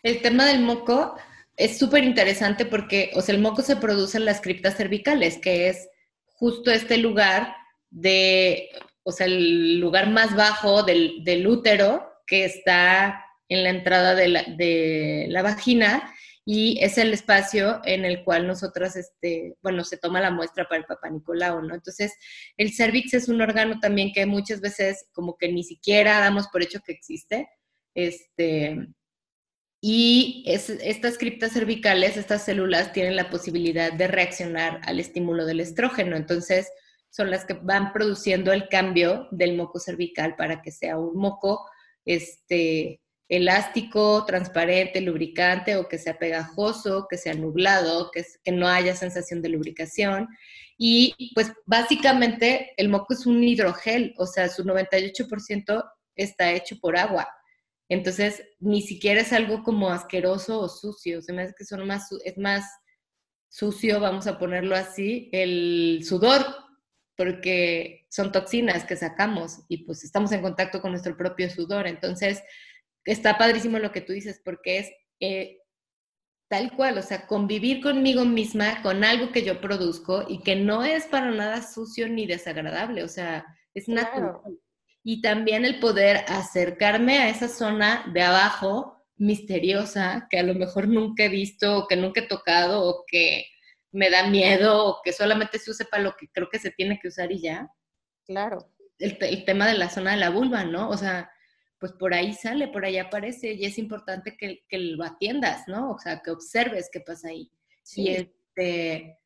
[0.03, 1.15] el tema del moco
[1.55, 5.69] es súper interesante porque, o sea, el moco se produce en las criptas cervicales, que
[5.69, 5.89] es
[6.25, 7.55] justo este lugar
[7.89, 8.69] de,
[9.03, 14.27] o sea, el lugar más bajo del, del útero que está en la entrada de
[14.27, 16.13] la, de la vagina
[16.49, 20.79] y es el espacio en el cual nosotras, este, bueno, se toma la muestra para
[20.79, 21.75] el Papa Nicolau, ¿no?
[21.75, 22.13] Entonces,
[22.55, 26.63] el cervix es un órgano también que muchas veces como que ni siquiera damos por
[26.63, 27.49] hecho que existe,
[27.93, 28.87] este,
[29.81, 36.15] y estas criptas cervicales, estas células tienen la posibilidad de reaccionar al estímulo del estrógeno,
[36.15, 36.69] entonces
[37.09, 41.65] son las que van produciendo el cambio del moco cervical para que sea un moco,
[42.05, 49.41] este, elástico, transparente, lubricante o que sea pegajoso, que sea nublado, que, no haya sensación
[49.41, 50.27] de lubricación.
[50.77, 55.83] Y pues básicamente el moco es un hidrogel, o sea, su 98%
[56.15, 57.27] está hecho por agua.
[57.89, 62.09] Entonces, ni siquiera es algo como asqueroso o sucio, se me hace que son más,
[62.23, 62.65] es más
[63.49, 66.45] sucio, vamos a ponerlo así, el sudor,
[67.17, 71.87] porque son toxinas que sacamos y pues estamos en contacto con nuestro propio sudor.
[71.87, 72.43] Entonces,
[73.03, 75.57] está padrísimo lo que tú dices, porque es eh,
[76.47, 80.85] tal cual, o sea, convivir conmigo misma, con algo que yo produzco y que no
[80.85, 84.39] es para nada sucio ni desagradable, o sea, es natural.
[85.03, 90.87] Y también el poder acercarme a esa zona de abajo misteriosa que a lo mejor
[90.87, 93.47] nunca he visto o que nunca he tocado o que
[93.97, 96.99] me da miedo o que solamente se use para lo que creo que se tiene
[96.99, 97.67] que usar y ya.
[98.25, 98.71] Claro.
[98.99, 100.89] El, el tema de la zona de la vulva, ¿no?
[100.89, 101.31] O sea,
[101.79, 105.91] pues por ahí sale, por ahí aparece y es importante que, lo atiendas, ¿no?
[105.91, 107.51] O sea, que observes qué pasa ahí.
[107.95, 109.19] Y este,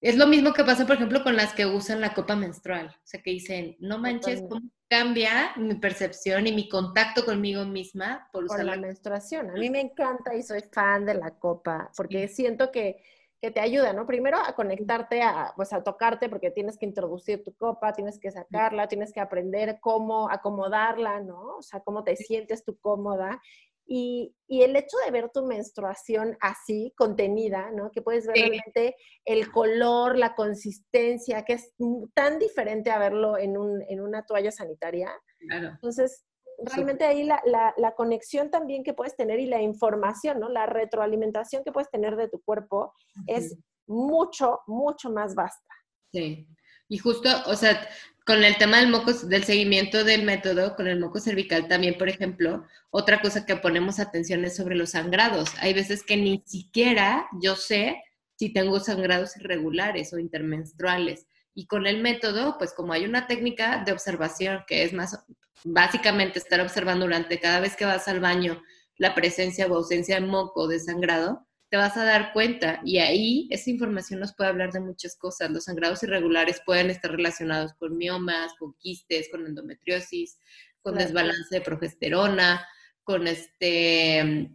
[0.00, 2.88] es lo mismo que pasa, por ejemplo, con las que usan la copa menstrual.
[2.88, 8.28] O sea, que dicen, no manches, ¿cómo cambia mi percepción y mi contacto conmigo misma
[8.32, 9.50] por usar la, menstruación?
[9.50, 13.02] A mí me encanta y soy fan de la copa porque siento que
[13.40, 14.06] que te ayuda, ¿no?
[14.06, 18.30] Primero a conectarte, a, pues a tocarte, porque tienes que introducir tu copa, tienes que
[18.30, 21.56] sacarla, tienes que aprender cómo acomodarla, ¿no?
[21.56, 23.40] O sea, cómo te sientes tú cómoda.
[23.86, 27.90] Y, y, el hecho de ver tu menstruación así, contenida, ¿no?
[27.90, 31.72] Que puedes ver realmente el color, la consistencia, que es
[32.14, 35.10] tan diferente a verlo en, un, en una toalla sanitaria.
[35.40, 35.70] Claro.
[35.70, 36.24] Entonces,
[36.64, 40.48] realmente ahí la, la, conexión también que puedes tener y la información, ¿no?
[40.48, 42.94] La retroalimentación que puedes tener de tu cuerpo
[43.26, 45.74] es mucho, mucho más vasta.
[46.12, 46.46] Sí.
[46.88, 47.88] Y justo, o sea,
[48.26, 52.08] con el tema del moco, del seguimiento del método, con el moco cervical también, por
[52.08, 55.50] ejemplo, otra cosa que ponemos atención es sobre los sangrados.
[55.60, 58.02] Hay veces que ni siquiera yo sé
[58.36, 61.26] si tengo sangrados irregulares o intermenstruales.
[61.54, 65.18] Y con el método, pues como hay una técnica de observación que es más
[65.64, 68.62] básicamente estar observando durante cada vez que vas al baño
[68.96, 73.48] la presencia o ausencia de moco, de sangrado, te vas a dar cuenta y ahí
[73.50, 75.50] esa información nos puede hablar de muchas cosas.
[75.50, 80.38] Los sangrados irregulares pueden estar relacionados con miomas, con quistes, con endometriosis,
[80.82, 82.66] con desbalance de progesterona,
[83.04, 84.50] con este,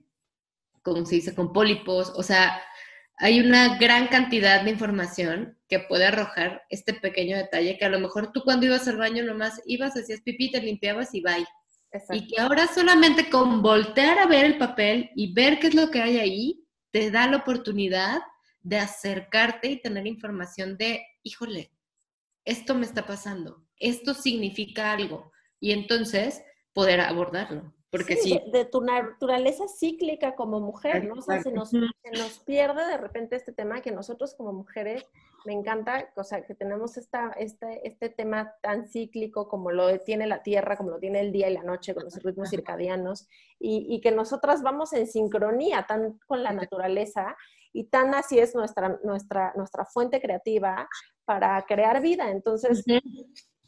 [0.81, 1.33] ¿cómo se dice?
[1.33, 2.11] Con pólipos.
[2.15, 2.61] O sea,
[3.17, 7.99] hay una gran cantidad de información que puede arrojar este pequeño detalle que a lo
[7.99, 11.45] mejor tú cuando ibas al baño nomás ibas, hacías pipí, te limpiabas y bye.
[12.11, 15.91] Y que ahora solamente con voltear a ver el papel y ver qué es lo
[15.91, 18.21] que hay ahí, te da la oportunidad
[18.61, 21.71] de acercarte y tener información de, híjole,
[22.43, 25.31] esto me está pasando, esto significa algo.
[25.59, 26.43] Y entonces
[26.73, 27.73] poder abordarlo.
[27.97, 31.15] Porque sí, De, tu naturaleza cíclica como mujer, ¿no?
[31.15, 35.05] O sea, se nos, nos, pierde de repente este tema que nosotros como mujeres,
[35.45, 40.25] me encanta, o sea, que tenemos esta, este, este tema tan cíclico como lo tiene
[40.25, 43.27] la Tierra, como lo tiene el día y la noche, con los ritmos circadianos,
[43.59, 47.35] y, y que nosotras vamos en sincronía tan con la naturaleza,
[47.75, 50.87] y tan así es nuestra, nuestra, nuestra fuente creativa
[51.25, 52.31] para crear vida.
[52.31, 52.85] Entonces,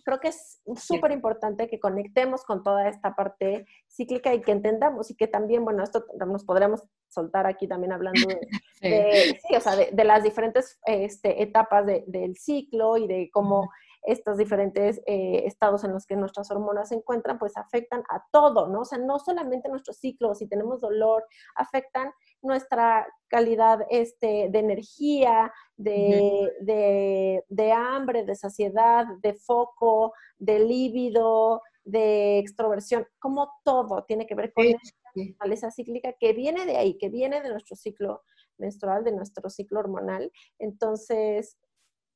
[0.08, 5.12] creo que es súper importante que conectemos con toda esta parte cíclica y que entendamos
[5.12, 8.39] y que también, bueno, esto nos podremos soltar aquí también hablando de,
[9.49, 9.53] sí.
[9.53, 13.70] o sea, de, las diferentes este, etapas del ciclo y de cómo
[14.08, 18.68] estos diferentes eh, estados en los que nuestras hormonas se encuentran, pues afectan a todo,
[18.70, 18.82] ¿no?
[18.82, 25.51] O sea, no solamente nuestro ciclo, si tenemos dolor, afectan nuestra calidad este, de energía,
[25.76, 34.36] de, de, hambre, de saciedad, de foco, de líbido, de extroversión, como todo tiene que
[34.36, 38.24] ver con esa cíclica que viene de ahí, que viene de nuestro ciclo
[38.58, 40.32] menstrual, de nuestro ciclo hormonal.
[40.60, 41.58] Entonces,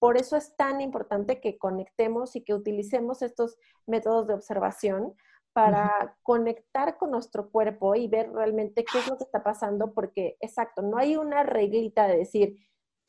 [0.02, 5.14] por eso es tan importante que conectemos y que utilicemos estos métodos de observación
[5.54, 10.38] para conectar con nuestro cuerpo y ver realmente qué es lo que está pasando, porque,
[10.40, 12.58] exacto, no hay una reglita de decir,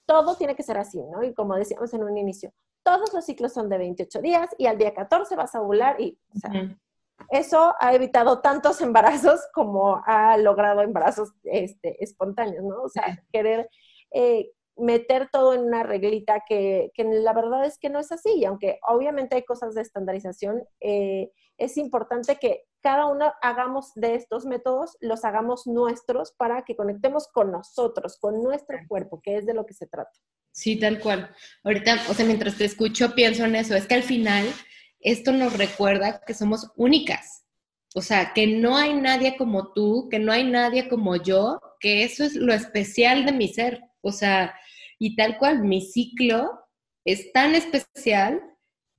[0.04, 1.22] todo tiene que ser así, ¿no?
[1.22, 4.76] Y como decíamos en un inicio, todos los ciclos son de 28 días y al
[4.76, 6.76] día 14 vas a ovular y, o sea,
[7.30, 12.82] eso ha evitado tantos embarazos como ha logrado embarazos este, espontáneos, ¿no?
[12.82, 13.70] O sea, querer
[14.10, 18.30] eh, meter todo en una reglita que, que, la verdad es que no es así,
[18.36, 24.16] y aunque obviamente hay cosas de estandarización, eh, es importante que cada uno hagamos de
[24.16, 29.46] estos métodos, los hagamos nuestros para que conectemos con nosotros, con nuestro cuerpo, que es
[29.46, 30.10] de lo que se trata.
[30.50, 31.34] Sí, tal cual.
[31.64, 33.74] Ahorita, o sea, mientras te escucho, pienso en eso.
[33.74, 34.46] Es que al final
[35.00, 37.44] esto nos recuerda que somos únicas.
[37.94, 42.04] O sea, que no hay nadie como tú, que no hay nadie como yo, que
[42.04, 43.80] eso es lo especial de mi ser.
[44.00, 44.54] O sea,
[45.02, 46.60] y tal cual, mi ciclo
[47.04, 48.40] es tan especial,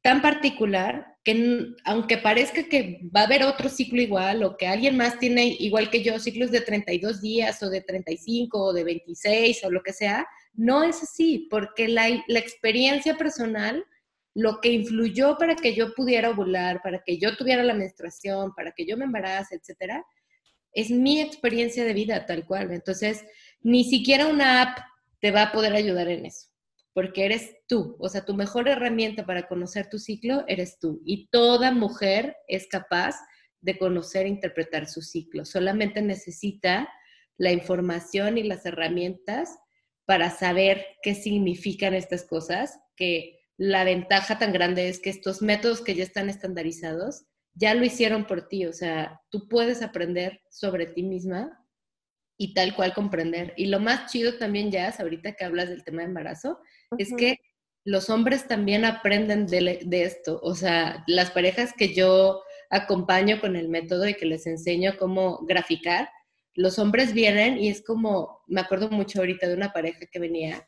[0.02, 4.98] tan particular, que aunque parezca que va a haber otro ciclo igual o que alguien
[4.98, 9.64] más tiene igual que yo ciclos de 32 días o de 35 o de 26
[9.64, 13.86] o lo que sea, no es así, porque la, la experiencia personal,
[14.36, 18.74] lo que influyó para que yo pudiera ovular, para que yo tuviera la menstruación, para
[18.74, 20.06] que yo me embarace, etcétera,
[20.74, 22.74] es mi experiencia de vida tal cual.
[22.74, 23.24] Entonces,
[23.62, 24.93] ni siquiera una app
[25.24, 26.50] te va a poder ayudar en eso
[26.94, 31.02] porque eres tú, o sea, tu mejor herramienta para conocer tu ciclo eres tú.
[31.06, 33.16] Y toda mujer es capaz
[33.62, 35.46] de conocer e interpretar su ciclo.
[35.46, 36.88] Solamente necesita
[37.38, 39.58] la información y las herramientas
[40.06, 45.82] para saber qué significan estas cosas, que la ventaja tan grande es que estos métodos
[45.82, 50.88] que ya están estandarizados ya lo hicieron por ti, o sea, tú puedes aprender sobre
[50.88, 51.63] ti misma
[52.44, 53.54] y tal cual comprender.
[53.56, 56.60] Y lo más chido también ya ahorita que hablas del tema de embarazo,
[56.98, 57.38] es que
[57.86, 60.42] los hombres también aprenden de, esto.
[60.44, 65.46] O sea, las parejas que yo acompaño con el método y que les enseño cómo
[65.46, 66.10] graficar,
[66.54, 70.68] los hombres vienen y es como, me acuerdo mucho ahorita de una pareja que venía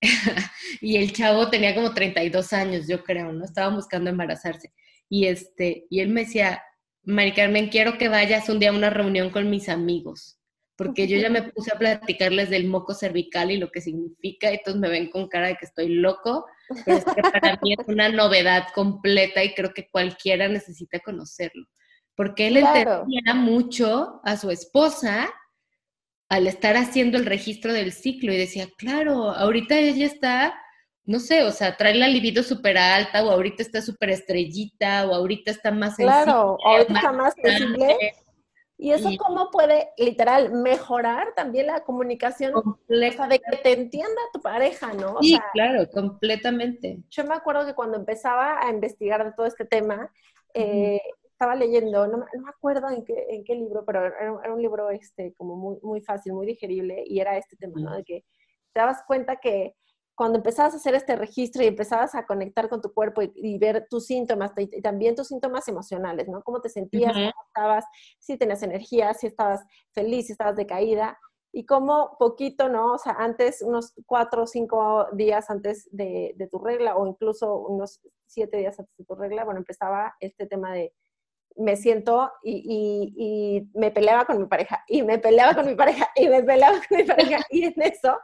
[0.80, 3.44] y el chavo tenía como 32 años, yo creo, ¿no?
[3.44, 4.72] Estaban buscando embarazarse.
[5.08, 6.62] Y, este, y él me decía,
[7.02, 10.38] Mari Carmen, quiero que vayas un día a una reunión con mis amigos
[10.76, 14.62] porque yo ya me puse a platicarles del moco cervical y lo que significa, y
[14.62, 16.46] todos me ven con cara de que estoy loco,
[16.84, 21.66] pero es que para mí es una novedad completa y creo que cualquiera necesita conocerlo,
[22.14, 25.32] porque él entendía mucho a su esposa
[26.28, 30.54] al estar haciendo el registro del ciclo y decía, claro, ahorita ella está,
[31.04, 35.14] no sé, o sea, trae la libido súper alta o ahorita está súper estrellita o
[35.14, 38.14] ahorita está más Claro, ahorita está más sensible
[38.78, 44.20] y eso cómo puede, literal, mejorar también la comunicación, o sea, de que te entienda
[44.32, 45.18] tu pareja, ¿no?
[45.20, 46.98] sí, claro, completamente.
[47.10, 50.10] Yo me acuerdo que cuando empezaba a investigar de todo este tema,
[50.54, 51.00] eh,
[51.30, 55.32] estaba leyendo, no, me acuerdo en qué, en qué libro, pero era, un libro este,
[55.34, 57.96] como muy, muy fácil, muy digerible, y era este tema, ¿no?
[57.96, 58.24] De que
[58.72, 59.74] te dabas cuenta que
[60.22, 63.88] cuando empezabas a hacer este registro y empezabas a conectar con tu cuerpo y, ver
[63.90, 66.44] tus síntomas y, también tus síntomas emocionales, ¿no?
[66.44, 67.84] Cómo te sentías, cómo estabas,
[68.20, 71.18] si tenías energía, si estabas feliz, si estabas decaída
[71.50, 72.92] y cómo poquito, ¿no?
[72.92, 77.56] O sea, antes, unos cuatro o cinco días antes de, de tu regla o incluso
[77.56, 80.94] unos siete días antes de tu regla, bueno, empezaba este tema de
[81.56, 86.28] me siento y, me peleaba con mi pareja, y me peleaba con mi pareja, y
[86.28, 88.18] me peleaba con mi pareja, y en eso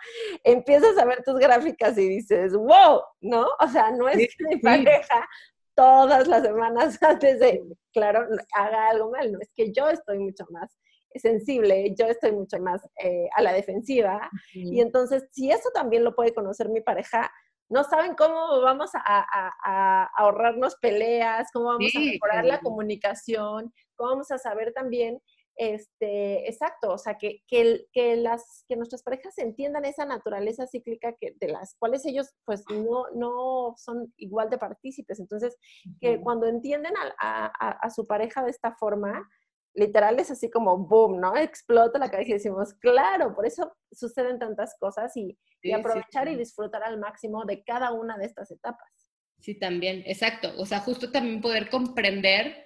[0.45, 3.49] empiezas a ver tus gráficas y dices, wow, ¿no?
[3.61, 5.27] O sea, no es que mi pareja
[5.75, 7.63] todas las semanas antes de,
[7.93, 10.77] claro, haga algo mal, no, es que yo estoy mucho más
[11.15, 16.15] sensible, yo estoy mucho más eh, a la defensiva, y entonces si eso también lo
[16.15, 17.31] puede conocer mi pareja,
[17.69, 24.31] no saben cómo vamos a, ahorrarnos peleas, cómo vamos a mejorar la comunicación, cómo vamos
[24.31, 25.21] a saber también
[25.59, 31.15] este, exacto, o sea, que, que, que, las, que nuestras parejas entiendan esa naturaleza cíclica
[31.15, 35.19] que, de las cuales ellos pues no, no son igual de partícipes.
[35.19, 35.57] Entonces,
[36.01, 39.29] que cuando entienden a, a, a, su pareja de esta forma,
[39.79, 41.37] literal es así como boom, ¿no?
[41.37, 46.37] Explota la cabeza y decimos, claro, por eso suceden tantas cosas y, y aprovechar y
[46.37, 48.91] disfrutar al máximo de cada una de estas etapas.
[49.41, 50.53] Sí, también, exacto.
[50.59, 52.65] O sea, justo también poder comprender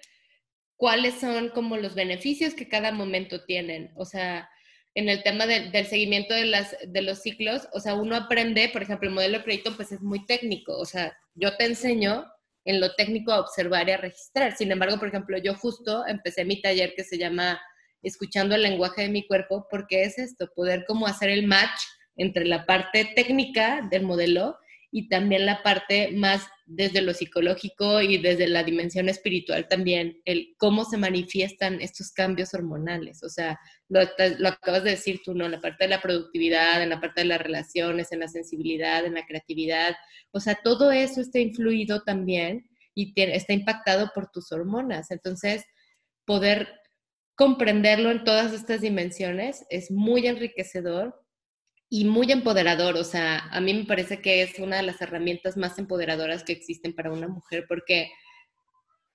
[0.76, 3.92] cuáles son como los beneficios que cada momento tienen.
[3.94, 4.48] O sea,
[4.94, 8.82] en el tema del seguimiento de, las, de los ciclos, o sea, uno aprende, por
[8.82, 12.26] ejemplo, el modelo de crédito pues es muy técnico, o sea, yo te enseño
[12.64, 14.56] en lo técnico a observar y a registrar.
[14.56, 17.60] Sin embargo, por ejemplo, yo justo empecé mi taller que se llama
[18.02, 21.80] Escuchando el lenguaje de mi cuerpo, porque es esto, poder como hacer el match
[22.16, 24.56] entre la parte técnica del modelo
[24.94, 30.54] y también la parte más desde lo psicológico y desde la dimensión espiritual también, el
[30.58, 33.22] cómo se manifiestan estos cambios hormonales.
[33.22, 34.00] O sea, lo,
[34.38, 35.48] lo, acabas de decir tú, ¿no?
[35.48, 39.14] La parte de la productividad, en la parte de las relaciones, en la sensibilidad, en
[39.14, 39.96] la creatividad.
[40.30, 45.10] O sea, todo eso está influido también y tiene, está impactado por tus hormonas.
[45.10, 45.64] Entonces,
[46.26, 46.68] poder
[47.34, 51.21] comprenderlo en todas estas dimensiones es muy enriquecedor
[51.94, 52.96] y muy empoderador.
[52.96, 56.54] O sea, a mí me parece que es una de las herramientas más empoderadoras que
[56.54, 58.10] existen para una mujer porque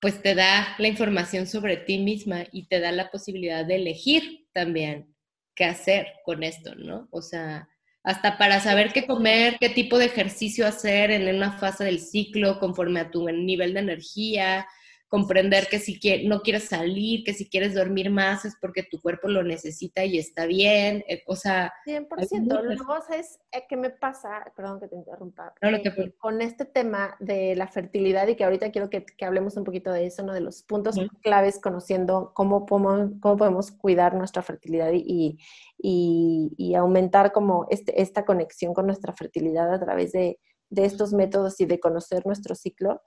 [0.00, 4.46] pues te da la información sobre ti misma y te da la posibilidad de elegir
[4.52, 5.12] también
[5.56, 7.08] qué hacer con esto, ¿no?
[7.10, 7.68] O sea,
[8.04, 12.60] hasta para saber qué comer, qué tipo de ejercicio hacer en una fase del ciclo
[12.60, 14.68] conforme a tu nivel de energía,
[15.08, 19.28] comprender que si no quieres salir, que si quieres dormir más es porque tu cuerpo
[19.28, 21.72] lo necesita y está bien, eh, o sea...
[21.86, 22.62] 100%.
[22.62, 24.44] Luego, ¿sabes eh, qué me pasa?
[24.54, 25.54] Perdón que te interrumpa.
[25.62, 29.64] Eh, con este tema de la fertilidad y que ahorita quiero que, que hablemos un
[29.64, 30.34] poquito de eso, ¿no?
[30.34, 35.38] De los puntos claves conociendo cómo podemos, cómo podemos cuidar nuestra fertilidad y,
[35.78, 40.38] y, y aumentar como este, esta conexión con nuestra fertilidad a través de,
[40.68, 43.00] de estos métodos y de conocer nuestro ciclo.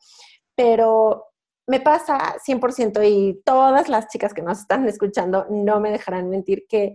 [0.55, 1.30] Pero
[1.67, 6.65] me pasa 100% y todas las chicas que nos están escuchando no me dejarán mentir
[6.67, 6.93] que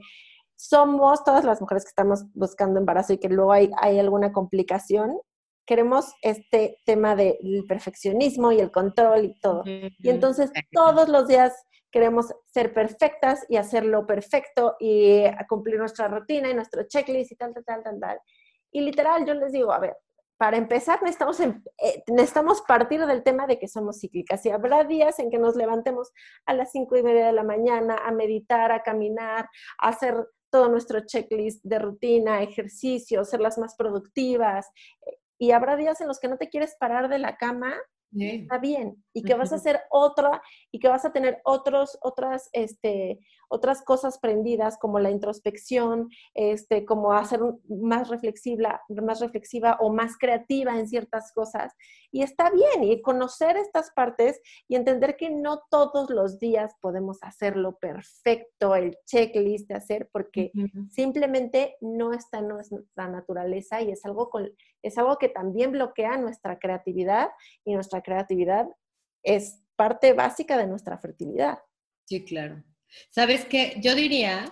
[0.57, 5.19] somos todas las mujeres que estamos buscando embarazo y que luego hay, hay alguna complicación,
[5.67, 9.63] queremos este tema del perfeccionismo y el control y todo.
[9.67, 11.53] Y entonces todos los días
[11.91, 17.53] queremos ser perfectas y hacerlo perfecto y cumplir nuestra rutina y nuestro checklist y tal,
[17.55, 18.21] tal, tal, tal, tal.
[18.71, 19.97] Y literal, yo les digo, a ver,
[20.39, 25.19] para empezar, necesitamos, eh, necesitamos partir del tema de que somos cíclicas y habrá días
[25.19, 26.13] en que nos levantemos
[26.45, 30.15] a las cinco y media de la mañana a meditar, a caminar, a hacer
[30.51, 34.69] todo nuestro checklist de rutina, ejercicio, ser las más productivas.
[35.07, 37.75] Eh, y habrá días en los que no te quieres parar de la cama
[38.13, 42.51] está bien y que vas a hacer otra y que vas a tener otros otras
[42.53, 49.91] este otras cosas prendidas como la introspección este como hacer más reflexiva más reflexiva o
[49.91, 51.75] más creativa en ciertas cosas.
[52.11, 57.19] Y está bien y conocer estas partes y entender que no todos los días podemos
[57.23, 60.51] hacerlo perfecto el checklist de hacer porque
[60.91, 64.51] simplemente no está en nuestra naturaleza y es algo con,
[64.83, 67.31] es algo que también bloquea nuestra creatividad
[67.65, 68.69] y nuestra creatividad
[69.27, 71.59] es parte básica de nuestra fertilidad.
[72.07, 72.65] Sí, claro.
[73.11, 73.77] ¿Sabes qué?
[73.83, 74.47] Yo diría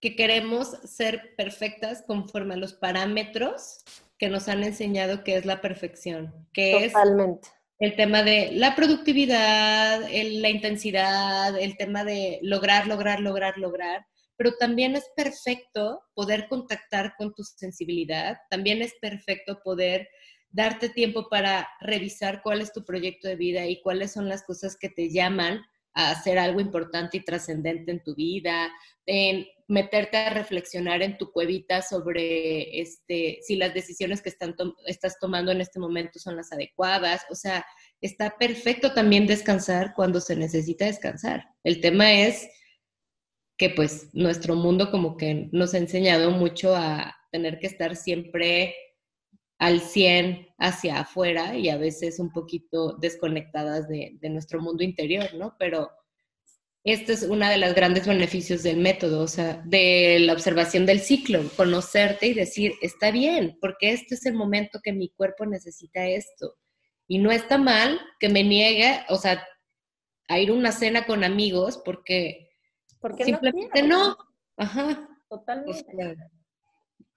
[0.00, 3.78] que queremos ser perfectas conforme a los parámetros
[4.18, 7.48] que nos han enseñado que es la perfección, que Totalmente.
[7.48, 14.06] es el tema de la productividad, la intensidad, el tema de lograr, lograr, lograr, lograr,
[14.36, 20.08] pero también es perfecto poder contactar con tu sensibilidad, también es perfecto poder
[20.56, 24.74] darte tiempo para revisar cuál es tu proyecto de vida y cuáles son las cosas
[24.74, 25.60] que te llaman
[25.92, 28.72] a hacer algo importante y trascendente en tu vida,
[29.04, 34.54] en meterte a reflexionar en tu cuevita sobre este, si las decisiones que están
[34.86, 37.26] estás tomando en este momento son las adecuadas.
[37.30, 37.66] O sea,
[38.00, 41.44] está perfecto también descansar cuando se necesita descansar.
[41.64, 42.48] El tema es
[43.58, 48.74] que pues nuestro mundo como que nos ha enseñado mucho a tener que estar siempre
[49.58, 55.56] al 100 hacia afuera y a veces un poquito desconectadas de, nuestro mundo interior, ¿no?
[55.58, 55.90] Pero
[56.84, 61.00] este es uno de los grandes beneficios del método, o sea, de la observación del
[61.00, 66.06] ciclo, conocerte y decir, está bien, porque este es el momento que mi cuerpo necesita
[66.06, 66.56] esto.
[67.08, 69.44] Y no está mal que me niegue, o sea,
[70.28, 72.50] a ir a una cena con amigos porque,
[73.00, 74.16] porque simplemente no.
[74.56, 75.08] Ajá.
[75.28, 75.84] Totalmente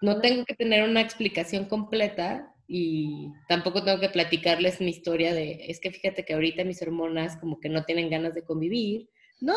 [0.01, 5.65] no tengo que tener una explicación completa y tampoco tengo que platicarles mi historia de,
[5.67, 9.09] es que fíjate que ahorita mis hormonas como que no tienen ganas de convivir.
[9.41, 9.55] No,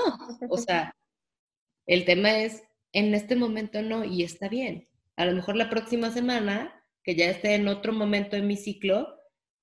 [0.48, 0.94] o sea,
[1.86, 2.62] El tema es,
[2.92, 4.88] en este momento no, y está bien.
[5.16, 9.08] A lo mejor la próxima semana, que ya esté en otro momento en mi ciclo,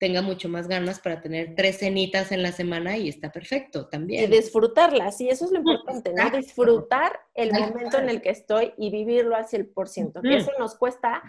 [0.00, 4.24] tenga mucho más ganas para tener tres cenitas en la semana y está perfecto también.
[4.24, 6.30] Y disfrutarlas, y eso es lo importante, ¿no?
[6.30, 11.22] Disfrutar el momento en el que estoy y vivirlo al 100%, que eso nos cuesta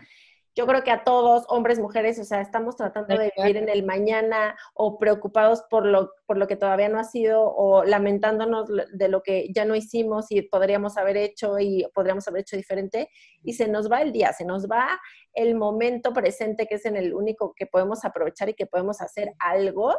[0.56, 3.84] yo creo que a todos, hombres, mujeres, o sea, estamos tratando de vivir en el
[3.86, 9.08] mañana o preocupados por lo, por lo que todavía no ha sido o lamentándonos de
[9.08, 13.10] lo que ya no hicimos y podríamos haber hecho y podríamos haber hecho diferente.
[13.44, 15.00] Y se nos va el día, se nos va
[15.34, 19.34] el momento presente que es en el único que podemos aprovechar y que podemos hacer
[19.40, 19.96] algo.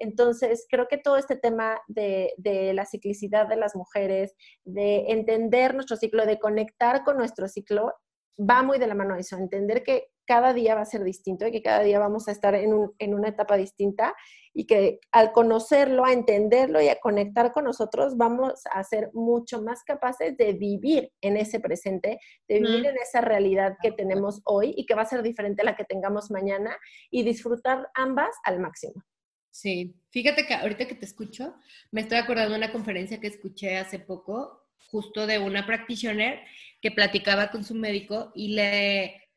[0.00, 5.74] Entonces, creo que todo este tema de, de, la ciclicidad de las mujeres, de entender
[5.74, 7.94] nuestro ciclo, de conectar con nuestro ciclo,
[8.38, 11.50] va muy de la mano eso, entender que cada día va a ser distinto y
[11.50, 14.14] que cada día vamos a estar en, una etapa distinta
[14.52, 19.62] y que al conocerlo, a entenderlo y a conectar con nosotros, vamos a ser mucho
[19.62, 24.74] más capaces de vivir en ese presente, de vivir en esa realidad que tenemos hoy
[24.76, 26.76] y que va a ser diferente a la que tengamos mañana
[27.10, 29.02] y disfrutar ambas al máximo.
[29.50, 31.54] Sí, fíjate que ahorita que te escucho,
[31.90, 36.40] me estoy acordando de una conferencia que escuché hace poco justo de una practitioner
[36.80, 39.28] que platicaba con su médico y le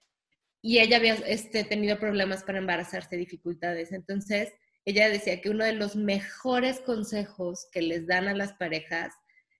[0.61, 3.91] y ella había este, tenido problemas para embarazarse, dificultades.
[3.91, 4.53] Entonces,
[4.85, 9.13] ella decía que uno de los mejores consejos que les dan a las parejas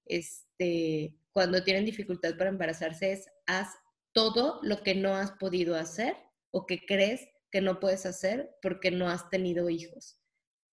[0.05, 3.69] este, cuando tienen dificultad para embarazarse es haz
[4.13, 6.15] todo lo que no has podido hacer
[6.51, 10.20] o que crees que no puedes hacer porque no has tenido hijos.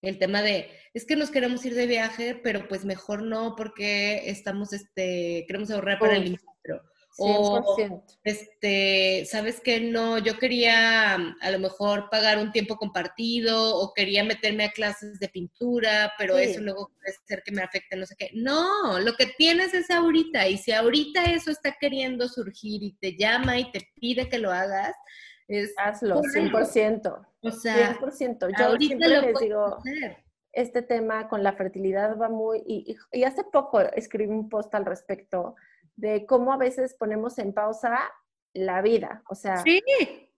[0.00, 4.30] El tema de, es que nos queremos ir de viaje, pero pues mejor no porque
[4.30, 6.82] estamos, este, queremos ahorrar para el intro.
[7.20, 7.76] O,
[8.22, 9.80] este, ¿sabes qué?
[9.80, 15.18] No, yo quería a lo mejor pagar un tiempo compartido o quería meterme a clases
[15.18, 18.30] de pintura, pero eso luego puede ser que me afecte, no sé qué.
[18.34, 23.16] No, lo que tienes es ahorita y si ahorita eso está queriendo surgir y te
[23.16, 24.94] llama y te pide que lo hagas,
[25.48, 25.74] es...
[25.76, 27.26] Hazlo, 100%.
[27.42, 28.48] O sea, 100%.
[28.58, 29.78] Yo siempre les digo,
[30.52, 34.86] este tema con la fertilidad va muy, y, y, hace poco escribí un post al
[34.86, 35.56] respecto
[35.96, 37.98] de cómo a veces ponemos en pausa
[38.54, 39.82] la vida, o sea, sí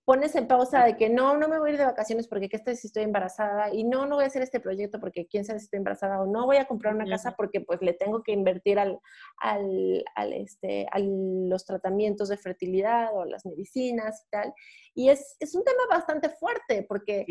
[0.05, 2.57] pones en pausa de que no, no me voy a ir de vacaciones porque qué
[2.57, 5.61] estoy si estoy embarazada y no, no voy a hacer este proyecto porque quién sabe
[5.61, 8.33] si estoy embarazada o no voy a comprar una casa porque pues le tengo que
[8.33, 8.99] invertir al,
[9.41, 14.55] al, al este, a los tratamientos de fertilidad o las medicinas y tal.
[14.95, 17.25] Y es, es un tema bastante fuerte porque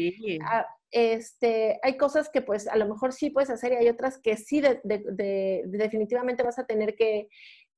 [0.91, 4.37] este, hay cosas que pues a lo mejor sí puedes hacer y hay otras que
[4.37, 7.27] sí de, de, definitivamente vas a tener que,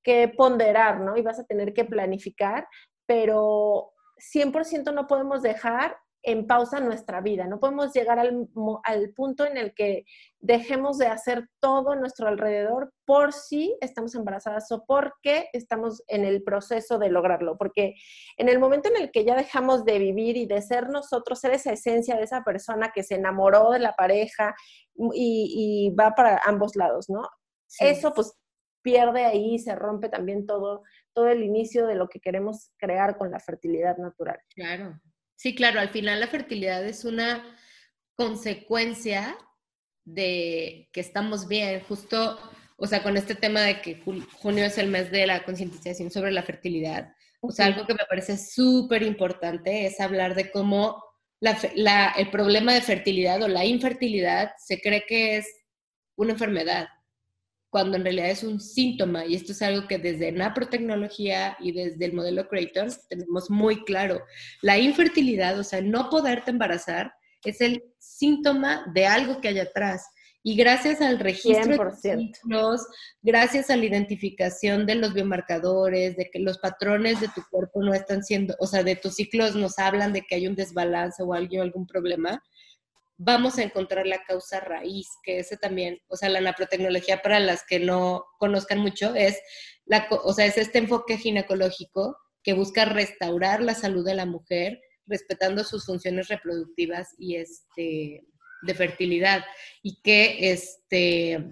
[0.03, 1.17] que ponderar, ¿no?
[1.17, 2.67] Y vas a tener que planificar,
[3.05, 3.93] pero
[4.33, 8.47] 100% no podemos dejar en pausa nuestra vida, no podemos llegar al,
[9.15, 10.05] punto en el que
[10.39, 16.43] dejemos de hacer todo nuestro alrededor por si estamos embarazadas o porque estamos en el
[16.43, 17.95] proceso de lograrlo, porque
[18.37, 21.53] en el momento en el que ya dejamos de vivir y de ser nosotros, ser
[21.53, 24.53] esa esencia de esa persona que se enamoró de la pareja
[25.13, 27.23] y, va para ambos lados, ¿no?
[27.79, 28.33] Eso pues
[28.81, 33.31] pierde ahí, se rompe también todo, todo el inicio de lo que queremos crear con
[33.31, 34.39] la fertilidad natural.
[34.55, 34.99] Claro,
[35.35, 37.43] sí, claro, al final la fertilidad es una
[38.15, 39.37] consecuencia
[40.03, 42.37] de que estamos bien, justo,
[42.75, 46.31] o sea, con este tema de que junio es el mes de la concientización sobre
[46.31, 47.13] la fertilidad.
[47.39, 51.03] O sea, algo que me parece súper importante es hablar de cómo
[51.39, 55.47] el problema de fertilidad o la infertilidad se cree que es
[56.15, 56.87] una enfermedad
[57.71, 62.05] cuando en realidad es un síntoma, y esto es algo que desde naprotecnología y desde
[62.05, 64.21] el modelo Creighton tenemos muy claro.
[64.61, 67.13] La infertilidad, o sea, no poderte embarazar,
[67.45, 70.05] es el síntoma de algo que hay atrás.
[70.43, 72.81] Y gracias al registro de ciclos,
[73.21, 77.93] gracias a la identificación de los biomarcadores, de que los patrones de tu cuerpo no
[77.93, 81.33] están siendo, o sea, de tus ciclos nos hablan de que hay un desbalance o
[81.33, 82.43] algo, algún problema,
[83.23, 87.63] vamos a encontrar la causa raíz, que ese también, o sea, la naprotecnología para las
[87.63, 89.39] que no conozcan mucho es,
[89.85, 94.81] la, o sea, es este enfoque ginecológico que busca restaurar la salud de la mujer,
[95.05, 98.25] respetando sus funciones reproductivas y este,
[98.63, 99.45] de fertilidad,
[99.83, 101.45] y que este,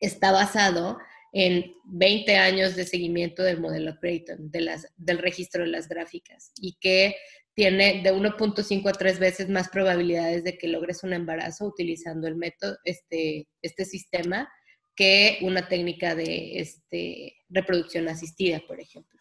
[0.00, 0.98] está basado
[1.32, 6.52] en 20 años de seguimiento del modelo Creighton, de las, del registro de las gráficas,
[6.60, 7.16] y que
[7.56, 12.36] tiene de 1.5 a 3 veces más probabilidades de que logres un embarazo utilizando el
[12.36, 14.46] método, este, este sistema,
[14.94, 19.18] que una técnica de este, reproducción asistida, por ejemplo.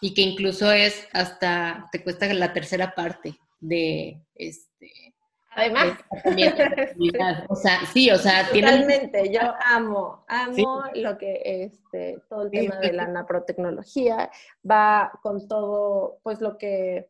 [0.00, 5.14] Y que incluso es hasta, te cuesta la tercera parte de este...
[5.50, 5.98] Además.
[7.48, 12.78] O sea, sí, o sea, Totalmente, yo amo, amo lo que, este, todo el tema
[12.80, 14.28] de la naprotecnología
[14.68, 17.06] va con todo, pues lo que,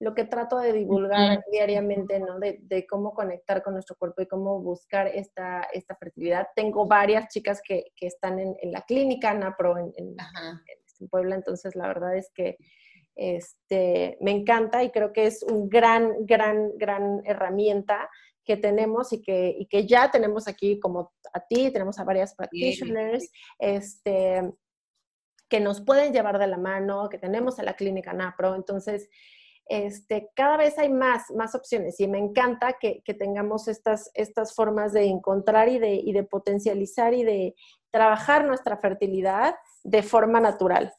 [0.00, 2.38] lo que trato de divulgar diariamente, ¿no?
[2.38, 6.48] De, cómo conectar con nuestro cuerpo y cómo buscar esta, esta fertilidad.
[6.56, 10.16] Tengo varias chicas que, están en, la clínica NAPRO en, en,
[11.00, 12.56] en Puebla, entonces la verdad es que
[13.14, 18.08] este, me encanta y creo que es un gran, gran, gran herramienta
[18.42, 22.34] que tenemos y que, y que ya tenemos aquí como a ti, tenemos a varias
[22.34, 24.50] practitioners, este,
[25.50, 28.54] que nos pueden llevar de la mano, que tenemos en la clínica NAPRO.
[28.54, 29.10] Entonces,
[29.70, 34.54] este, cada vez hay más, más opciones y me encanta que, que tengamos estas, estas
[34.54, 37.54] formas de encontrar y de, y de potencializar y de
[37.92, 39.54] trabajar nuestra fertilidad
[39.84, 40.92] de forma natural.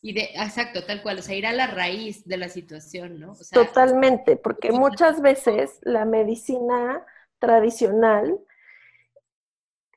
[0.00, 3.34] Y de, exacto, tal cual, o sea, ir a la raíz de la situación, ¿no?
[3.52, 7.04] Totalmente, porque muchas veces la medicina
[7.38, 8.40] tradicional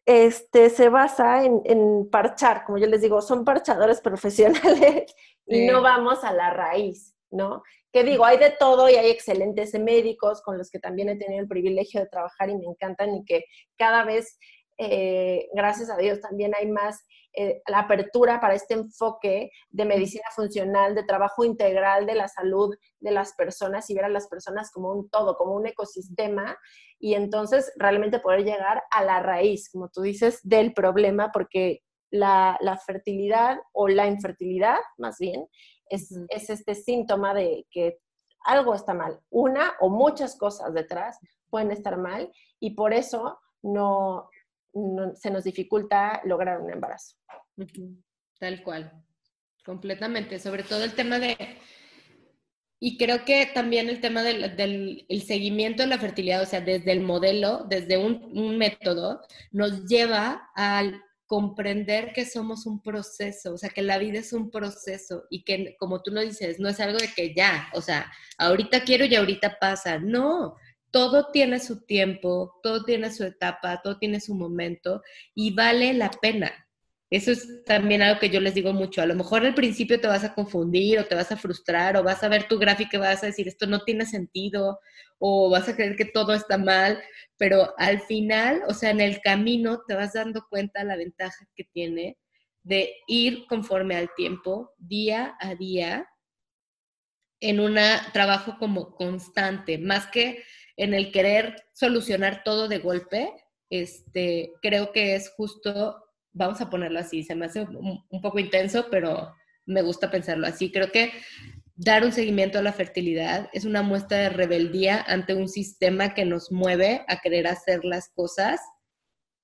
[0.06, 5.16] este, se basa en, parchar, como yo les digo, son parchadores profesionales
[5.48, 7.64] y no vamos a la raíz, ¿no?
[7.92, 11.42] Que digo, hay de todo y hay excelentes médicos con los que también he tenido
[11.42, 13.46] el privilegio de trabajar y me encantan y que
[13.78, 14.38] cada vez,
[14.78, 20.26] eh, gracias a Dios, también hay más eh, la apertura para este enfoque de medicina
[20.36, 24.70] funcional, de trabajo integral de la salud de las personas y ver a las personas
[24.70, 26.58] como un todo, como un ecosistema
[27.00, 32.58] y entonces realmente poder llegar a la raíz, como tú dices, del problema, porque la,
[32.86, 35.48] fertilidad o la infertilidad, más bien,
[35.92, 38.00] es, es este síntoma de que
[38.44, 39.20] algo está mal.
[39.30, 41.20] Una o muchas cosas detrás
[41.50, 44.30] pueden estar mal y por eso no,
[45.16, 47.16] se nos dificulta lograr un embarazo.
[48.40, 48.92] Tal cual,
[49.64, 50.40] completamente.
[50.40, 51.38] Sobre todo el tema de,
[52.80, 57.02] y creo que también el tema del, seguimiento de la fertilidad, o sea, desde el
[57.02, 59.22] modelo, desde un, método,
[59.52, 61.02] nos lleva al
[61.32, 65.78] comprender que somos un proceso, o sea, que la vida es un proceso y que,
[65.80, 69.16] como tú lo dices, no es algo de que ya, o sea, ahorita quiero y
[69.16, 69.98] ahorita pasa.
[69.98, 70.58] No,
[70.92, 75.04] todo tiene su tiempo, todo tiene su etapa, todo tiene su momento
[75.34, 76.52] y vale la pena.
[77.12, 79.02] Eso es también algo que yo les digo mucho.
[79.02, 82.04] A lo mejor al principio te vas a confundir o te vas a frustrar o
[82.04, 84.80] vas a ver tu gráfica y vas a decir esto no tiene sentido
[85.20, 87.02] o vas a creer que todo está mal,
[87.38, 91.66] pero al final, o sea, en el camino te vas dando cuenta la ventaja que
[91.66, 92.18] tiene
[92.64, 96.08] de ir conforme al tiempo, día a día,
[97.42, 97.78] en un
[98.14, 100.44] trabajo como constante, más que
[100.78, 103.34] en el querer solucionar todo de golpe,
[103.70, 106.04] este, creo que es justo,
[106.34, 109.34] vamos a ponerlo así, se me hace un, poco intenso, pero
[109.66, 110.72] me gusta pensarlo así.
[110.72, 111.12] Creo que
[111.76, 116.26] dar un seguimiento a la fertilidad es una muestra de rebeldía ante un sistema que
[116.26, 118.60] nos mueve a querer hacer las cosas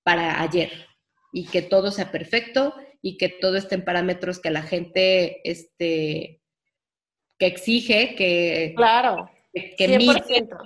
[0.03, 0.71] para ayer
[1.33, 6.41] y que todo sea perfecto y que todo esté en parámetros que la gente este,
[7.37, 9.97] que exige que claro que,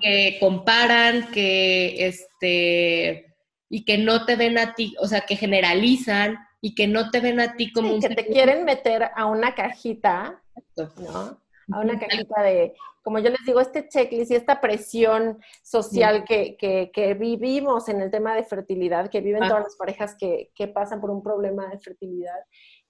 [0.01, 3.30] que comparan, que este
[3.73, 7.21] y que no te ven a ti, o sea, que generalizan y que no te
[7.21, 10.43] ven a ti como un que te quieren meter a una cajita,
[10.97, 11.39] ¿no?
[11.71, 16.57] A una cajita de, como yo les digo, este checklist y esta presión social que,
[16.57, 19.47] que, vivimos en el tema de fertilidad, que viven ah.
[19.47, 22.39] todas las parejas que, que pasan por un problema de fertilidad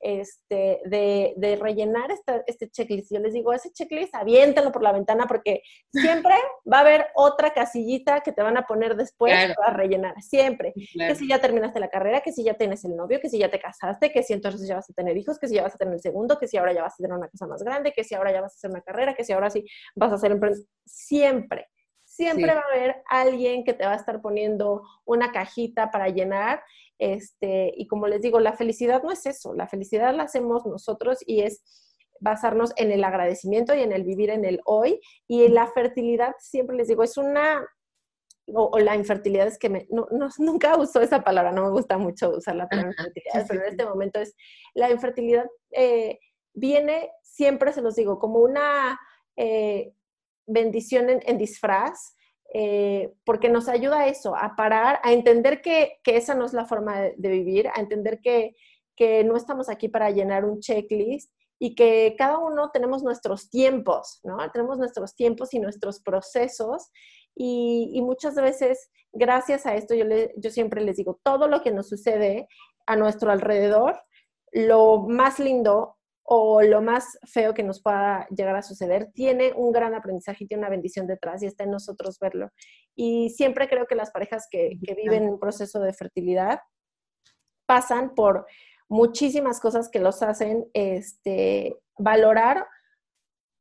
[0.02, 2.10] este, de, de rellenar
[2.48, 3.12] este checklist.
[3.14, 5.62] Yo les digo, ese checklist, aviéntalo por la ventana porque
[5.94, 6.36] siempre
[6.72, 10.74] va a haber otra casillita que te van a poner después para rellenar, siempre.
[10.76, 13.50] Que si ya terminaste la carrera, que si ya tienes el novio, que si ya
[13.50, 15.78] te casaste, que si entonces ya vas a tener hijos, que si ya vas a
[15.78, 18.04] tener el segundo, que si ahora ya vas a tener una casa más grande, que
[18.04, 20.32] si ahora ya vas a hacer una carrera, que si ahora sí vas a hacer
[20.32, 20.62] empresa.
[20.86, 21.68] Siempre.
[22.04, 26.62] Siempre va a haber alguien que te va a estar poniendo una cajita para llenar
[27.02, 31.18] este, y como les digo, la felicidad no es eso, la felicidad la hacemos nosotros
[31.26, 31.64] y es
[32.20, 35.02] basarnos en el agradecimiento y en el vivir en el hoy.
[35.28, 37.68] Y la fertilidad, siempre les digo, es una,
[38.54, 40.06] o, la infertilidad es que me, no,
[40.38, 43.86] nunca uso esa palabra, no me gusta mucho usar la palabra infertilidad, pero en este
[43.86, 44.36] momento es,
[44.76, 46.20] la infertilidad eh,
[46.54, 49.00] viene, siempre se los digo, como una
[49.38, 49.92] eh,
[50.46, 52.14] bendición en disfraz
[52.54, 56.66] eh, porque nos ayuda a eso, a parar, a entender que, esa no es la
[56.66, 58.56] forma de, vivir, a entender que,
[59.26, 64.38] no estamos aquí para llenar un checklist y que cada uno tenemos nuestros tiempos, ¿no?
[64.52, 66.92] Tenemos nuestros tiempos y nuestros procesos
[67.36, 71.90] y, muchas veces, gracias a esto, yo, yo siempre les digo, todo lo que nos
[71.90, 72.48] sucede
[72.86, 74.00] a nuestro alrededor,
[74.52, 79.72] lo más lindo o lo más feo que nos pueda llegar a suceder, tiene un
[79.72, 82.50] gran aprendizaje y tiene una bendición detrás y está en nosotros verlo.
[82.96, 86.60] Y siempre creo que las parejas que, que viven un proceso de fertilidad
[87.66, 88.46] pasan por
[88.90, 92.68] muchísimas cosas que los hacen este, valorar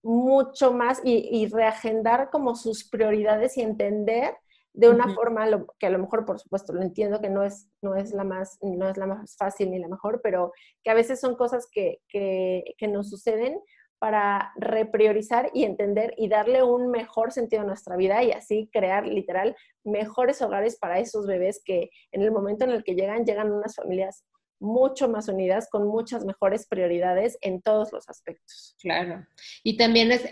[0.02, 4.34] mucho más y, reagendar como sus prioridades y entender
[4.72, 5.46] de una forma
[5.78, 8.58] que a lo mejor, por supuesto, lo entiendo que no es, no es, la, más,
[8.62, 10.52] no es la más fácil ni la mejor, pero
[10.82, 13.60] que a veces son cosas que, que, que nos suceden
[13.98, 19.06] para repriorizar y entender y darle un mejor sentido a nuestra vida y así crear
[19.06, 19.54] literal
[19.84, 23.76] mejores hogares para esos bebés que en el momento en el que llegan, llegan unas
[23.76, 24.24] familias
[24.60, 28.76] mucho más unidas, con muchas mejores prioridades en todos los aspectos.
[28.80, 29.26] Claro.
[29.64, 30.22] Y también es,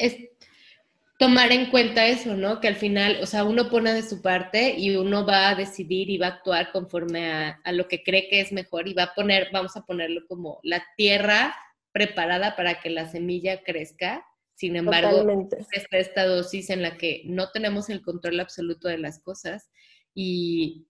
[1.19, 2.61] tomar en cuenta eso, ¿no?
[2.61, 6.09] Que al final, o sea, uno pone de su parte y uno va a decidir
[6.11, 9.15] y va a actuar conforme a, lo que cree que es mejor y va a
[9.15, 11.55] poner, vamos a ponerlo como la tierra
[11.93, 14.25] preparada para que la semilla crezca.
[14.55, 19.21] Sin embargo, está esta dosis en la que no tenemos el control absoluto de las
[19.21, 19.71] cosas
[20.15, 20.87] y,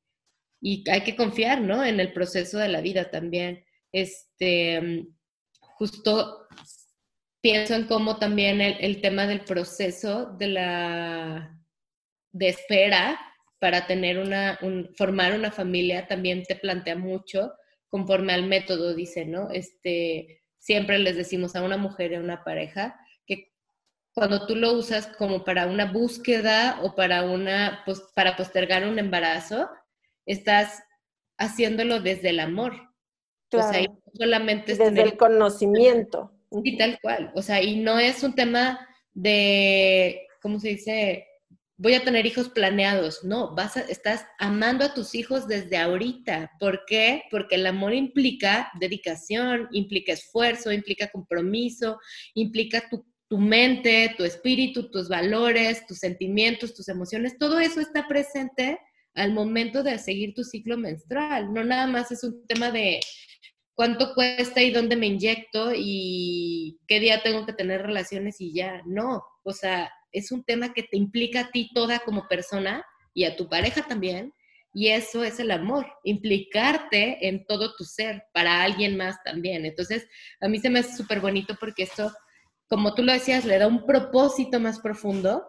[0.60, 1.84] y hay que confiar, ¿no?
[1.84, 3.64] En el proceso de la vida también.
[3.92, 5.06] Este,
[5.60, 6.46] justo
[7.40, 11.58] pienso en cómo también el, tema del proceso de la
[12.32, 13.18] de espera
[13.58, 14.58] para tener una,
[14.96, 17.52] formar una familia también te plantea mucho
[17.88, 19.50] conforme al método, dice, ¿no?
[19.50, 23.52] Este, siempre les decimos a una mujer y a una pareja que
[24.12, 28.98] cuando tú lo usas como para una búsqueda o para una, pues, para postergar un
[28.98, 29.68] embarazo,
[30.26, 30.82] estás
[31.38, 32.74] haciéndolo desde el amor.
[33.52, 36.37] O sea, solamente es desde el conocimiento.
[36.50, 37.32] Y tal cual.
[37.34, 41.26] O sea, y no es un tema de, ¿cómo se dice?
[41.76, 43.22] Voy a tener hijos planeados.
[43.22, 46.52] No, vas a, estás amando a tus hijos desde ahorita.
[46.58, 47.24] ¿Por qué?
[47.30, 51.98] Porque el amor implica dedicación, implica esfuerzo, implica compromiso,
[52.34, 57.38] implica tu, tu mente, tu espíritu, tus valores, tus sentimientos, tus emociones.
[57.38, 58.78] Todo eso está presente
[59.14, 61.52] al momento de seguir tu ciclo menstrual.
[61.52, 63.00] No nada más es un tema de
[63.78, 68.82] cuánto cuesta y dónde me inyecto y qué día tengo que tener relaciones y ya.
[68.84, 73.22] No, o sea, es un tema que te implica a ti toda como persona y
[73.22, 74.34] a tu pareja también.
[74.74, 79.64] Y eso es el amor, implicarte en todo tu ser para alguien más también.
[79.64, 80.08] Entonces,
[80.40, 82.10] a mí se me hace súper bonito porque esto,
[82.68, 85.44] como tú lo decías, le da un propósito más profundo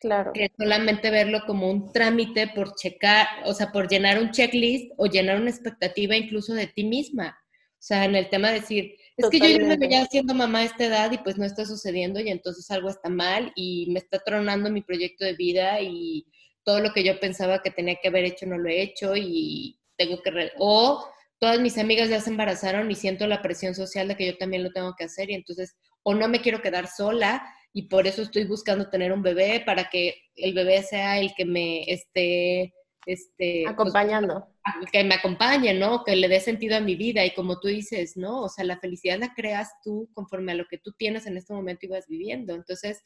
[0.00, 0.32] Claro.
[0.34, 5.06] Que solamente verlo como un trámite por checar, o sea, por llenar un checklist o
[5.06, 7.38] llenar una expectativa incluso de ti misma.
[7.84, 10.60] O sea, en el tema de decir, es que yo ya me veía siendo mamá
[10.60, 13.98] a esta edad y pues no está sucediendo y entonces algo está mal y me
[13.98, 16.24] está tronando mi proyecto de vida y
[16.62, 19.78] todo lo que yo pensaba que tenía que haber hecho no lo he hecho y
[19.98, 20.50] tengo que...
[20.56, 21.06] o
[21.38, 24.64] todas mis amigas ya se embarazaron y siento la presión social de que yo también
[24.64, 28.22] lo tengo que hacer y entonces o no me quiero quedar sola y por eso
[28.22, 32.72] estoy buscando tener un bebé para que el bebé sea el que me esté
[33.06, 34.46] este, pues, acompañando.
[34.90, 36.04] que me acompañe, ¿no?
[36.04, 38.42] Que le dé sentido a mi vida y como tú dices, ¿no?
[38.42, 41.52] O sea, la felicidad la creas tú conforme a lo que tú tienes en este
[41.52, 42.54] momento y vas viviendo.
[42.54, 43.02] Entonces,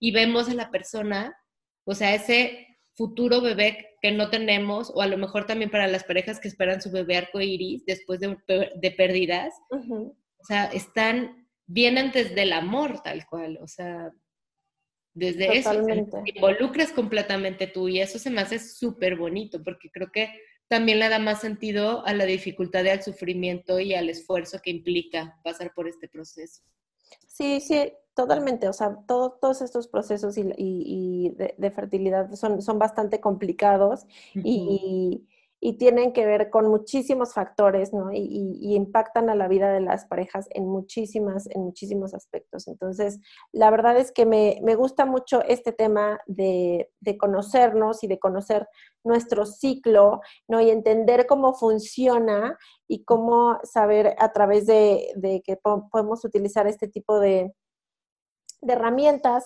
[0.00, 1.36] y vemos a la persona,
[1.84, 6.04] o sea, ese futuro bebé que no tenemos, o a lo mejor también para las
[6.04, 12.10] parejas que esperan su bebé arco iris después de, de pérdidas, o sea, están vienen
[12.12, 14.10] desde el amor tal cual, o sea,
[15.18, 20.10] desde eso, te involucras completamente tú y eso se me hace súper bonito porque creo
[20.12, 20.30] que
[20.68, 24.70] también le da más sentido a la dificultad y al sufrimiento y al esfuerzo que
[24.70, 26.62] implica pasar por este proceso.
[27.26, 28.68] Sí, sí, totalmente.
[28.68, 34.04] O sea, todos estos procesos y, de, fertilidad son, son bastante complicados
[34.34, 38.12] y y tienen que ver con muchísimos factores, ¿no?
[38.12, 42.68] Y, impactan a la vida de las parejas en, muchísimas, en muchísimos aspectos.
[42.68, 43.20] Entonces,
[43.52, 46.88] la verdad es que me, gusta mucho este tema de,
[47.18, 48.68] conocernos y de conocer
[49.02, 50.60] nuestro ciclo, ¿no?
[50.60, 52.56] Y entender cómo funciona
[52.86, 57.52] y cómo saber a través de, que podemos utilizar este tipo de,
[58.60, 59.44] de herramientas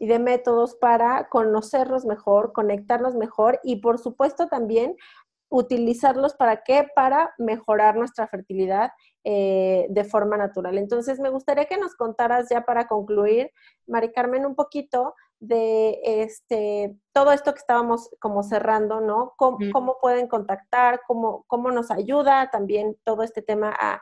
[0.00, 4.96] y de métodos para conocernos mejor, conectarnos mejor y por supuesto también
[5.50, 6.86] utilizarlos para qué?
[6.94, 8.92] Para mejorar nuestra fertilidad
[9.24, 10.78] eh, de forma natural.
[10.78, 13.50] Entonces, me gustaría que nos contaras ya para concluir,
[13.86, 19.34] Mari Carmen, un poquito de este, todo esto que estábamos como cerrando, ¿no?
[19.36, 21.00] ¿Cómo, pueden contactar?
[21.06, 24.00] Cómo, ¿Cómo, nos ayuda también todo este tema a,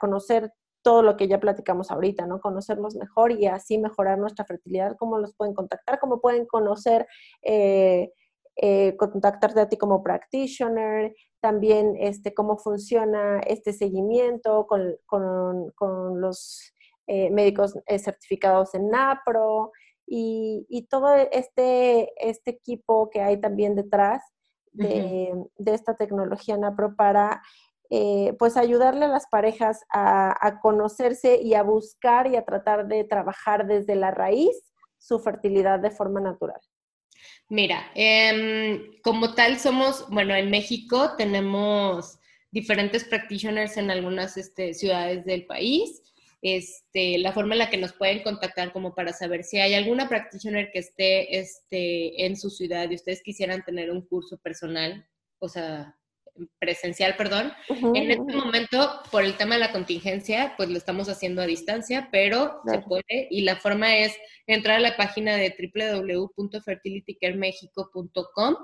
[0.00, 0.52] conocer
[0.82, 2.40] todo lo que ya platicamos ahorita, ¿no?
[2.40, 7.06] Conocernos mejor y así mejorar nuestra fertilidad, cómo los pueden contactar, cómo pueden conocer
[7.42, 8.10] eh,
[8.56, 16.72] eh, contactarte a ti como practitioner, también este, cómo funciona este seguimiento con, los
[17.08, 19.72] eh, médicos eh, certificados en NAPRO
[20.06, 24.22] y, todo este, este equipo que hay también detrás
[24.72, 25.32] de,
[25.66, 27.42] esta tecnología NAPRO para
[28.38, 33.66] pues ayudarle a las parejas a, conocerse y a buscar y a tratar de trabajar
[33.66, 36.60] desde la raíz su fertilidad de forma natural?
[37.48, 42.18] Mira, em, como tal somos, bueno, en México tenemos
[42.50, 46.02] diferentes practitioners en algunas este, ciudades del país.
[46.40, 50.08] Este, la forma en la que nos pueden contactar como para saber si hay alguna
[50.08, 55.06] practitioner que esté este, en su ciudad y ustedes quisieran tener un curso personal,
[55.38, 55.96] o sea,
[56.58, 57.52] presencial, perdón.
[57.68, 62.08] en este momento, por el tema de la contingencia, pues lo estamos haciendo a distancia,
[62.10, 64.16] pero se puede y la forma es
[64.46, 68.56] entrar a la página de www.fertilitycaremexico.com.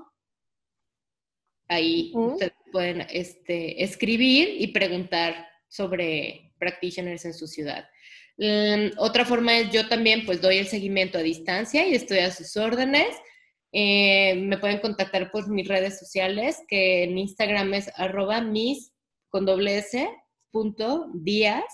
[1.69, 7.89] Ahí ustedes pueden este, escribir y preguntar sobre practitioners en su ciudad.
[8.39, 12.31] Mm, otra forma es yo también pues doy el seguimiento a distancia y estoy a
[12.31, 13.17] sus órdenes.
[13.73, 18.93] Eh, me pueden contactar por mis redes sociales, que en Instagram es arroba mis
[19.29, 20.09] con doble s
[20.51, 21.65] punto días,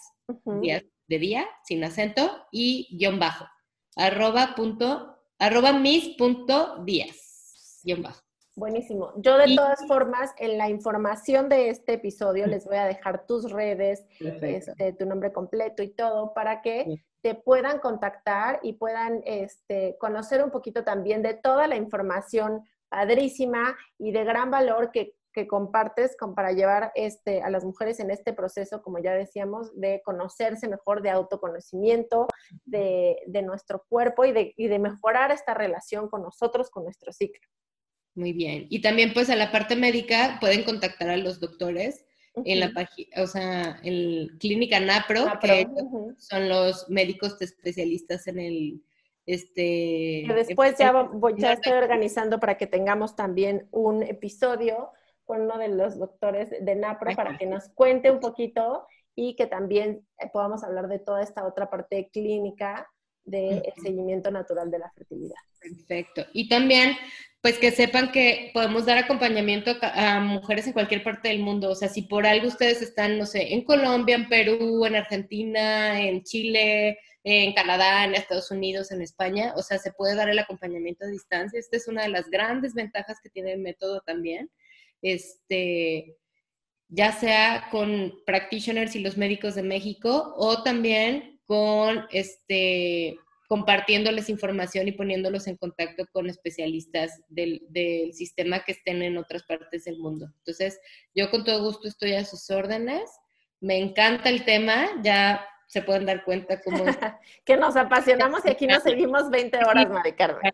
[1.09, 3.47] de día, sin acento, y guion bajo.
[3.97, 8.21] Arroba punto, arroba mis punto días, guion bajo.
[8.57, 9.13] Buenísimo.
[9.19, 13.51] Yo de todas formas, en la información de este episodio les voy a dejar tus
[13.51, 17.05] redes, este, tu nombre completo y todo para que
[17.35, 24.13] puedan contactar y puedan este, conocer un poquito también de toda la información padrísima y
[24.13, 25.15] de gran valor que,
[25.51, 30.67] compartes para llevar este, a las mujeres en este proceso, como ya decíamos, de conocerse
[30.67, 32.27] mejor, de autoconocimiento
[32.65, 37.47] de, nuestro cuerpo y de, y de mejorar esta relación con nosotros, con nuestro ciclo.
[38.15, 38.67] Muy bien.
[38.71, 42.06] Y también pues a la parte médica pueden contactar a los doctores
[42.45, 45.67] en la página, o sea, en Clínica Napro, que
[46.19, 48.83] son los médicos especialistas en el
[49.27, 54.91] este que después ya, voy, ya estoy organizando para que tengamos también un episodio
[55.25, 59.47] con uno de los doctores de NAPRO para que nos cuente un poquito y que
[59.47, 62.89] también eh, podamos hablar de toda esta otra parte clínica
[63.25, 65.35] del seguimiento natural de la fertilidad.
[65.61, 66.23] Perfecto.
[66.33, 66.97] Y también
[67.47, 71.71] pues que sepan que podemos dar acompañamiento a, mujeres en cualquier parte del mundo.
[71.71, 76.01] O sea, si por algo ustedes están, no sé, en Colombia, en Perú, en Argentina,
[76.01, 80.41] en Chile, en Canadá, en Estados Unidos, en España, o sea, se puede dar el
[80.41, 81.61] acompañamiento a distancia.
[81.61, 84.51] Esta es una de las grandes ventajas que tiene el método también.
[85.01, 86.17] Este,
[86.89, 94.89] ya sea con practitioners y los médicos de México o también con este compartiéndoles información
[94.89, 97.63] y poniéndolos en contacto con especialistas del,
[98.13, 100.33] sistema que estén en otras partes del mundo.
[100.39, 100.81] Entonces,
[101.15, 103.11] yo con todo gusto estoy a sus órdenes.
[103.61, 106.85] Me encanta el tema, ya se pueden dar cuenta cómo...
[107.45, 110.53] que nos apasionamos y aquí nos seguimos 20 horas, Mari Carmen.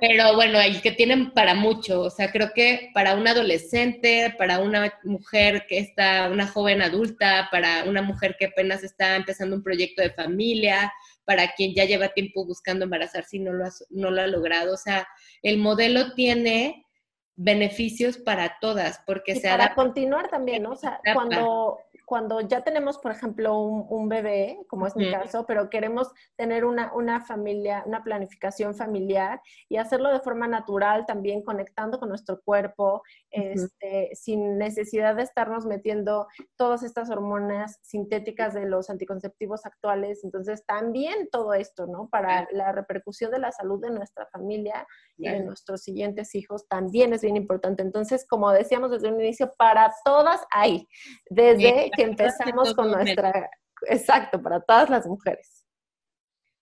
[0.00, 4.58] Pero bueno, y que tienen para mucho, o sea, creo que para un adolescente, para
[4.58, 9.62] una mujer que está, una joven adulta, para una mujer que apenas está empezando un
[9.62, 10.92] proyecto de familia,
[11.26, 14.72] para quien ya lleva tiempo buscando embarazarse y no lo ha, no lo ha logrado.
[14.72, 15.06] O sea,
[15.42, 16.86] el modelo tiene
[17.34, 20.70] beneficios para todas, porque se Para continuar también, ¿no?
[20.72, 25.68] O sea, cuando, cuando ya tenemos, por ejemplo, un, bebé, como es mi caso, pero
[25.68, 31.98] queremos tener una, una, familia, una planificación familiar y hacerlo de forma natural, también conectando
[31.98, 38.88] con nuestro cuerpo, este, sin necesidad de estarnos metiendo todas estas hormonas sintéticas de los
[38.88, 40.22] anticonceptivos actuales.
[40.22, 42.08] Entonces, también todo esto, ¿no?
[42.08, 44.86] Para la repercusión de la salud de nuestra familia
[45.18, 47.82] y de nuestros siguientes hijos, también es bien importante.
[47.82, 50.86] Entonces, como decíamos desde un inicio, para todas hay,
[51.30, 53.50] desde que empezamos con nuestra,
[53.88, 55.64] exacto, para todas las mujeres.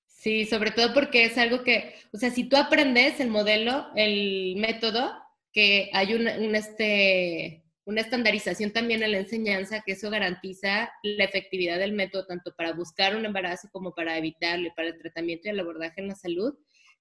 [0.06, 4.56] Sí, sobre todo porque es algo que, o sea, si tú aprendes el modelo, el
[4.56, 5.12] método,
[5.52, 11.78] que hay una, este, una estandarización también en la enseñanza, que eso garantiza la efectividad
[11.78, 15.60] del método tanto para buscar un embarazo como para evitarlo, para el tratamiento y el
[15.60, 16.54] abordaje en la salud,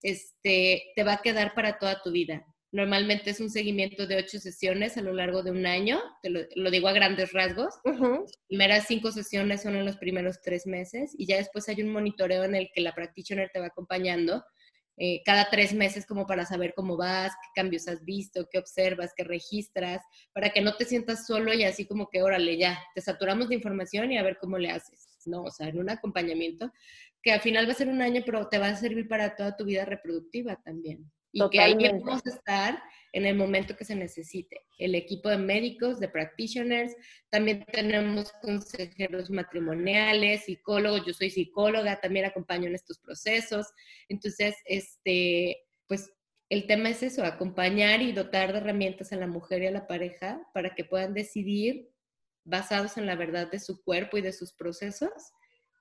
[0.03, 2.45] este, te va a quedar para toda tu vida.
[2.71, 6.71] Normalmente es un seguimiento de ocho sesiones a lo largo de un año, te lo,
[6.71, 7.75] digo a grandes rasgos.
[7.83, 11.91] Las primeras cinco sesiones son en los primeros tres meses y ya después hay un
[11.91, 14.43] monitoreo en el que la practitioner te va acompañando
[14.97, 19.13] eh, cada tres meses como para saber cómo vas, qué cambios has visto, qué observas,
[19.15, 20.01] qué registras,
[20.33, 23.55] para que no te sientas solo y así como que, órale, ya, te saturamos de
[23.55, 25.43] información y a ver cómo le haces, ¿no?
[25.43, 26.71] O sea, en un acompañamiento
[27.23, 29.55] que al final va a ser un año, pero te va a servir para toda
[29.55, 31.09] tu vida reproductiva también.
[31.35, 34.61] y que ahí vamos a estar en el momento que se necesite.
[34.77, 36.93] El equipo de médicos, de practitioners,
[37.31, 43.65] también tenemos consejeros matrimoniales, psicólogos, yo soy psicóloga, también acompaño en estos procesos.
[44.09, 45.57] Entonces, este,
[45.87, 46.11] pues
[46.49, 49.87] el tema es eso, acompañar y dotar de herramientas a la mujer y a la
[49.87, 51.89] pareja para que puedan decidir
[52.43, 55.11] basados en la verdad de su cuerpo y de sus procesos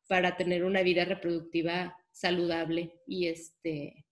[0.09, 4.07] para tener una vida reproductiva saludable y este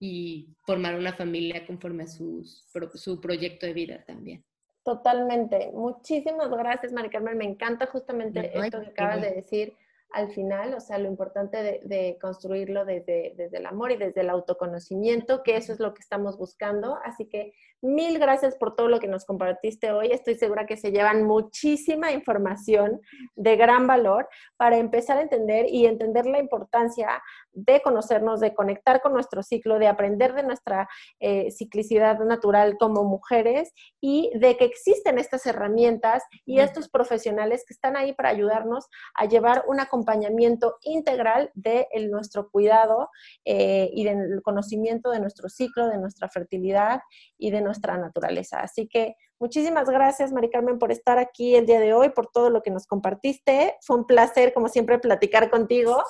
[0.00, 4.44] y formar una familia conforme a sus, su proyecto de vida también.
[4.84, 5.70] Totalmente.
[5.72, 7.36] Muchísimas gracias, Mari Carmen.
[7.36, 9.76] Me encanta justamente esto que acabas de decir
[10.10, 14.30] al final, o sea, lo importante de, construirlo desde, desde, el amor y desde el
[14.30, 16.98] autoconocimiento, que eso es lo que estamos buscando.
[17.04, 20.08] Así que mil gracias por todo lo que nos compartiste hoy.
[20.10, 23.00] Estoy segura que se llevan muchísima información
[23.36, 29.00] de gran valor para empezar a entender y entender la importancia de conocernos, de conectar
[29.00, 30.88] con nuestro ciclo, de aprender de nuestra
[31.20, 37.74] eh, ciclicidad natural como mujeres y de que existen estas herramientas y estos profesionales que
[37.74, 43.10] están ahí para ayudarnos a llevar una acompañamiento integral de nuestro cuidado
[43.44, 47.00] eh, y del conocimiento de nuestro ciclo, de nuestra fertilidad
[47.36, 48.60] y de nuestra naturaleza.
[48.60, 52.48] Así que muchísimas gracias, Mari Carmen, por estar aquí el día de hoy, por todo
[52.50, 53.76] lo que nos compartiste.
[53.82, 56.02] Fue un placer, como siempre, platicar contigo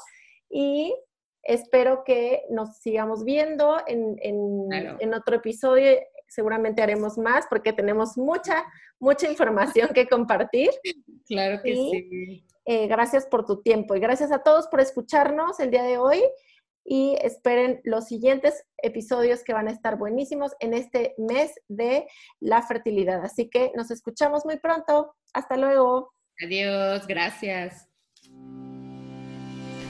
[0.50, 0.94] y
[1.42, 5.98] espero que nos sigamos viendo en, en otro episodio.
[6.26, 8.66] Seguramente haremos más porque tenemos mucha,
[9.00, 10.70] mucha información que compartir.
[11.26, 12.44] Claro que sí.
[12.70, 16.22] Eh, gracias por tu tiempo y gracias a todos por escucharnos el día de hoy
[16.84, 22.06] y esperen los siguientes episodios que van a estar buenísimos en este mes de
[22.40, 23.24] la fertilidad.
[23.24, 25.14] Así que nos escuchamos muy pronto.
[25.32, 26.12] Hasta luego.
[26.44, 27.87] Adiós, gracias.